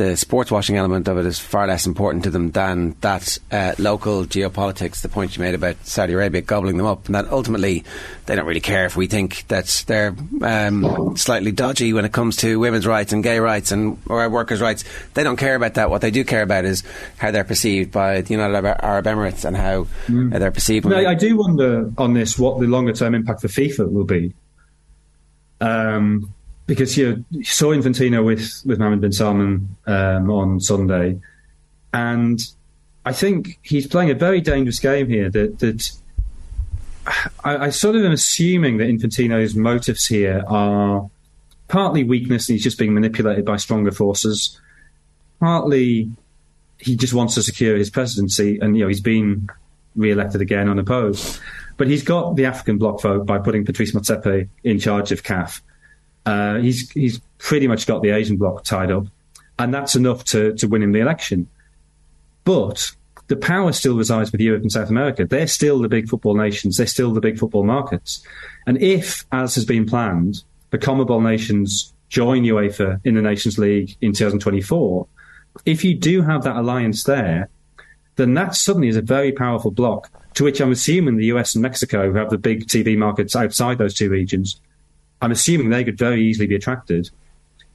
the 0.00 0.16
sports 0.16 0.50
washing 0.50 0.78
element 0.78 1.08
of 1.08 1.18
it 1.18 1.26
is 1.26 1.38
far 1.38 1.66
less 1.66 1.86
important 1.86 2.24
to 2.24 2.30
them 2.30 2.52
than 2.52 2.96
that 3.02 3.36
uh, 3.52 3.74
local 3.78 4.24
geopolitics, 4.24 5.02
the 5.02 5.10
point 5.10 5.36
you 5.36 5.42
made 5.42 5.54
about 5.54 5.76
Saudi 5.84 6.14
Arabia 6.14 6.40
gobbling 6.40 6.78
them 6.78 6.86
up, 6.86 7.04
and 7.04 7.14
that 7.14 7.28
ultimately 7.28 7.84
they 8.24 8.34
don't 8.34 8.46
really 8.46 8.60
care 8.60 8.86
if 8.86 8.96
we 8.96 9.06
think 9.06 9.46
that 9.48 9.84
they're 9.86 10.16
um, 10.40 11.14
slightly 11.18 11.52
dodgy 11.52 11.92
when 11.92 12.06
it 12.06 12.12
comes 12.12 12.36
to 12.36 12.58
women's 12.58 12.86
rights 12.86 13.12
and 13.12 13.22
gay 13.22 13.40
rights 13.40 13.72
and 13.72 13.98
or 14.06 14.26
workers' 14.30 14.62
rights. 14.62 14.84
They 15.12 15.22
don't 15.22 15.36
care 15.36 15.54
about 15.54 15.74
that. 15.74 15.90
What 15.90 16.00
they 16.00 16.10
do 16.10 16.24
care 16.24 16.40
about 16.40 16.64
is 16.64 16.82
how 17.18 17.30
they're 17.30 17.44
perceived 17.44 17.92
by 17.92 18.22
the 18.22 18.32
United 18.32 18.56
Arab 18.82 19.04
Emirates 19.04 19.44
and 19.44 19.54
how 19.54 19.86
mm. 20.06 20.30
they're 20.30 20.50
perceived. 20.50 20.86
No, 20.86 20.96
I 20.96 21.14
do 21.14 21.36
wonder 21.36 21.92
on 21.98 22.14
this 22.14 22.38
what 22.38 22.58
the 22.58 22.66
longer 22.66 22.94
term 22.94 23.14
impact 23.14 23.42
for 23.42 23.48
FIFA 23.48 23.92
will 23.92 24.04
be. 24.04 24.32
Um, 25.60 26.32
because 26.70 26.96
you, 26.96 27.24
you 27.32 27.42
saw 27.42 27.74
Infantino 27.74 28.24
with 28.24 28.62
with 28.64 28.78
Mohammed 28.78 29.00
bin 29.00 29.10
Salman 29.10 29.76
um, 29.88 30.30
on 30.30 30.60
Sunday, 30.60 31.18
and 31.92 32.40
I 33.04 33.12
think 33.12 33.58
he's 33.62 33.88
playing 33.88 34.10
a 34.10 34.14
very 34.14 34.40
dangerous 34.40 34.78
game 34.78 35.08
here. 35.08 35.28
That 35.28 35.58
that 35.58 35.90
I, 37.42 37.56
I, 37.56 37.70
sort 37.70 37.96
of 37.96 38.04
am 38.04 38.12
assuming 38.12 38.76
that 38.76 38.84
Infantino's 38.84 39.56
motives 39.56 40.06
here 40.06 40.44
are 40.46 41.10
partly 41.66 42.04
weakness, 42.04 42.48
and 42.48 42.54
he's 42.54 42.62
just 42.62 42.78
being 42.78 42.94
manipulated 42.94 43.44
by 43.44 43.56
stronger 43.56 43.90
forces. 43.90 44.56
Partly, 45.40 46.08
he 46.78 46.94
just 46.94 47.14
wants 47.14 47.34
to 47.34 47.42
secure 47.42 47.76
his 47.76 47.90
presidency, 47.90 48.60
and 48.60 48.76
you 48.76 48.84
know 48.84 48.88
he's 48.88 49.00
been 49.00 49.48
re-elected 49.96 50.40
again 50.40 50.68
unopposed. 50.68 51.40
But 51.78 51.88
he's 51.88 52.04
got 52.04 52.36
the 52.36 52.46
African 52.46 52.78
bloc 52.78 53.02
vote 53.02 53.26
by 53.26 53.40
putting 53.40 53.64
Patrice 53.64 53.90
Motsepe 53.90 54.48
in 54.62 54.78
charge 54.78 55.10
of 55.10 55.24
CAF. 55.24 55.62
Uh, 56.30 56.60
he's 56.60 56.88
he's 56.92 57.20
pretty 57.38 57.66
much 57.66 57.86
got 57.86 58.02
the 58.02 58.10
Asian 58.10 58.36
bloc 58.36 58.62
tied 58.62 58.92
up, 58.92 59.06
and 59.58 59.74
that's 59.74 59.96
enough 59.96 60.24
to 60.24 60.54
to 60.54 60.68
win 60.68 60.82
him 60.82 60.92
the 60.92 61.00
election. 61.00 61.48
But 62.44 62.92
the 63.26 63.36
power 63.36 63.72
still 63.72 63.96
resides 63.96 64.30
with 64.30 64.40
Europe 64.40 64.62
and 64.62 64.70
South 64.70 64.90
America. 64.90 65.24
They're 65.24 65.48
still 65.48 65.80
the 65.80 65.88
big 65.88 66.08
football 66.08 66.36
nations. 66.36 66.76
They're 66.76 66.86
still 66.86 67.12
the 67.12 67.20
big 67.20 67.38
football 67.38 67.64
markets. 67.64 68.24
And 68.66 68.80
if, 68.80 69.24
as 69.32 69.54
has 69.56 69.64
been 69.64 69.86
planned, 69.86 70.42
the 70.70 70.78
CONMEBOL 70.78 71.22
nations 71.22 71.92
join 72.08 72.42
UEFA 72.42 73.00
in 73.04 73.14
the 73.14 73.22
Nations 73.22 73.58
League 73.58 73.96
in 74.00 74.12
2024, 74.12 75.06
if 75.64 75.84
you 75.84 75.94
do 75.94 76.22
have 76.22 76.42
that 76.42 76.56
alliance 76.56 77.04
there, 77.04 77.48
then 78.16 78.34
that 78.34 78.54
suddenly 78.54 78.88
is 78.88 78.96
a 78.96 79.02
very 79.02 79.32
powerful 79.32 79.70
bloc 79.70 80.10
to 80.34 80.44
which 80.44 80.60
I'm 80.60 80.72
assuming 80.72 81.16
the 81.16 81.26
US 81.26 81.54
and 81.54 81.62
Mexico, 81.62 82.10
who 82.10 82.18
have 82.18 82.30
the 82.30 82.38
big 82.38 82.66
TV 82.66 82.96
markets 82.96 83.36
outside 83.36 83.78
those 83.78 83.94
two 83.94 84.10
regions, 84.10 84.60
I'm 85.20 85.32
assuming 85.32 85.70
they 85.70 85.84
could 85.84 85.98
very 85.98 86.22
easily 86.22 86.46
be 86.46 86.54
attracted. 86.54 87.10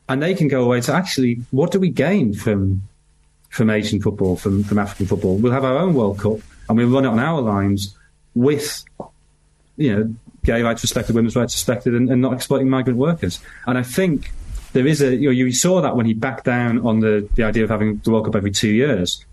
And 0.08 0.21
they 0.21 0.34
can 0.34 0.47
go 0.47 0.63
away 0.63 0.81
to 0.81 0.93
actually, 0.93 1.41
what 1.51 1.71
do 1.71 1.79
we 1.79 1.89
gain 1.89 2.34
from 2.34 2.84
from 3.49 3.69
Asian 3.69 4.01
football, 4.01 4.36
from, 4.36 4.63
from 4.63 4.77
African 4.77 5.05
football? 5.05 5.38
We'll 5.38 5.53
have 5.53 5.63
our 5.63 5.77
own 5.77 5.93
World 5.93 6.19
Cup 6.19 6.39
and 6.67 6.77
we'll 6.77 6.89
run 6.89 7.05
it 7.05 7.10
on 7.10 7.19
our 7.19 7.41
lines 7.41 7.95
with, 8.34 8.84
you 9.77 9.95
know, 9.95 10.13
gay 10.43 10.62
rights 10.62 10.84
respected, 10.84 11.15
women's 11.15 11.36
rights 11.36 11.55
respected, 11.55 11.95
and, 11.95 12.10
and 12.10 12.21
not 12.21 12.34
exploiting 12.34 12.69
migrant 12.69 12.99
workers. 12.99 13.39
And 13.65 13.77
I 13.77 13.84
think 13.84 14.31
there 14.73 14.86
is 14.86 15.01
a, 15.01 15.15
you 15.15 15.29
know, 15.29 15.31
you 15.31 15.51
saw 15.53 15.81
that 15.81 15.95
when 15.95 16.05
he 16.05 16.13
backed 16.13 16.45
down 16.45 16.86
on 16.86 16.99
the, 16.99 17.27
the 17.36 17.43
idea 17.43 17.63
of 17.63 17.69
having 17.69 18.01
the 18.03 18.12
World 18.12 18.25
Cup 18.25 18.36
every 18.36 18.51
two 18.51 18.69
years. 18.69 19.25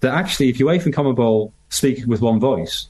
That 0.00 0.14
actually, 0.14 0.48
if 0.48 0.60
you 0.60 0.66
UEFA 0.66 0.86
and 0.86 0.94
CONMEBOL 0.94 1.52
speak 1.70 2.06
with 2.06 2.20
one 2.20 2.38
voice, 2.38 2.86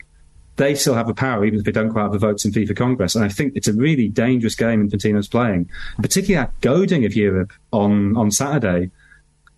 they 0.58 0.74
still 0.74 0.94
have 0.94 1.06
the 1.06 1.14
power, 1.14 1.44
even 1.44 1.58
if 1.58 1.64
they 1.64 1.72
don't 1.72 1.90
quite 1.90 2.02
have 2.02 2.12
the 2.12 2.18
votes 2.18 2.44
in 2.44 2.52
FIFA 2.52 2.76
Congress. 2.76 3.14
And 3.14 3.24
I 3.24 3.28
think 3.28 3.54
it's 3.56 3.68
a 3.68 3.72
really 3.72 4.08
dangerous 4.08 4.54
game 4.54 4.86
Infantino's 4.86 5.28
playing, 5.28 5.70
particularly 6.02 6.44
that 6.44 6.60
goading 6.60 7.04
of 7.04 7.16
Europe 7.16 7.52
on, 7.72 8.16
on 8.16 8.30
Saturday. 8.30 8.90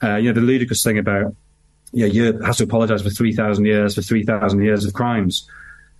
Uh, 0.02 0.16
you 0.16 0.28
know, 0.28 0.34
the 0.38 0.46
ludicrous 0.46 0.84
thing 0.84 0.98
about, 0.98 1.34
you 1.92 2.06
know, 2.06 2.12
Europe 2.12 2.44
has 2.44 2.58
to 2.58 2.64
apologise 2.64 3.02
for 3.02 3.10
3,000 3.10 3.64
years, 3.64 3.94
for 3.94 4.02
3,000 4.02 4.62
years 4.62 4.84
of 4.84 4.92
crimes. 4.92 5.48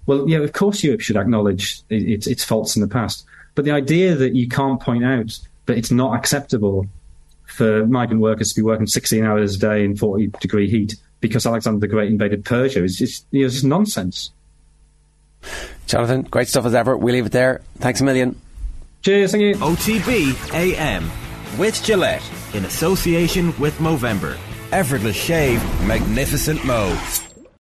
Well, 0.07 0.29
yeah, 0.29 0.39
of 0.39 0.53
course 0.53 0.85
Europe 0.85 1.01
should 1.01 1.17
acknowledge 1.17 1.83
its, 1.89 2.27
its 2.27 2.45
faults 2.45 2.77
in 2.77 2.83
the 2.83 2.89
past. 2.89 3.25
But 3.55 3.65
the 3.65 3.73
idea 3.73 4.15
that 4.15 4.35
you 4.35 4.49
can't 4.49 4.81
point 4.81 5.05
out 5.05 5.39
that 5.67 5.77
it's 5.77 5.91
not 5.91 6.17
acceptable 6.17 6.87
for 7.47 7.87
migrant 7.87 8.23
workers 8.23 8.51
to 8.51 8.55
be 8.55 8.63
working 8.63 8.87
16 8.87 9.25
hours 9.25 9.57
a 9.57 9.59
day 9.59 9.85
in 9.85 9.97
40 9.97 10.29
degree 10.41 10.71
heat 10.71 10.97
because 11.21 11.47
Alexander 11.47 11.81
the 11.81 11.89
Great 11.89 12.11
invaded 12.11 12.45
Persia 12.45 12.85
is 12.85 12.97
just, 12.97 13.27
you 13.31 13.43
know, 13.43 13.49
just 13.49 13.65
nonsense. 13.65 14.31
Jonathan, 15.87 16.23
great 16.23 16.49
stuff 16.49 16.67
as 16.67 16.75
ever. 16.75 16.97
We 16.97 17.13
leave 17.13 17.27
it 17.27 17.33
there. 17.33 17.63
Thanks 17.79 18.01
a 18.01 18.05
million. 18.05 18.41
Cheers, 19.03 19.33
thank 19.33 19.43
you. 19.43 19.55
OTB 19.55 20.55
AM 20.55 21.11
with 21.59 21.83
Gillette 21.83 22.23
in 22.55 22.65
association 22.65 23.59
with 23.59 23.77
Movember. 23.79 24.39
Effortless 24.73 25.17
shave, 25.17 25.63
magnificent 25.87 26.65
mo. 26.65 26.97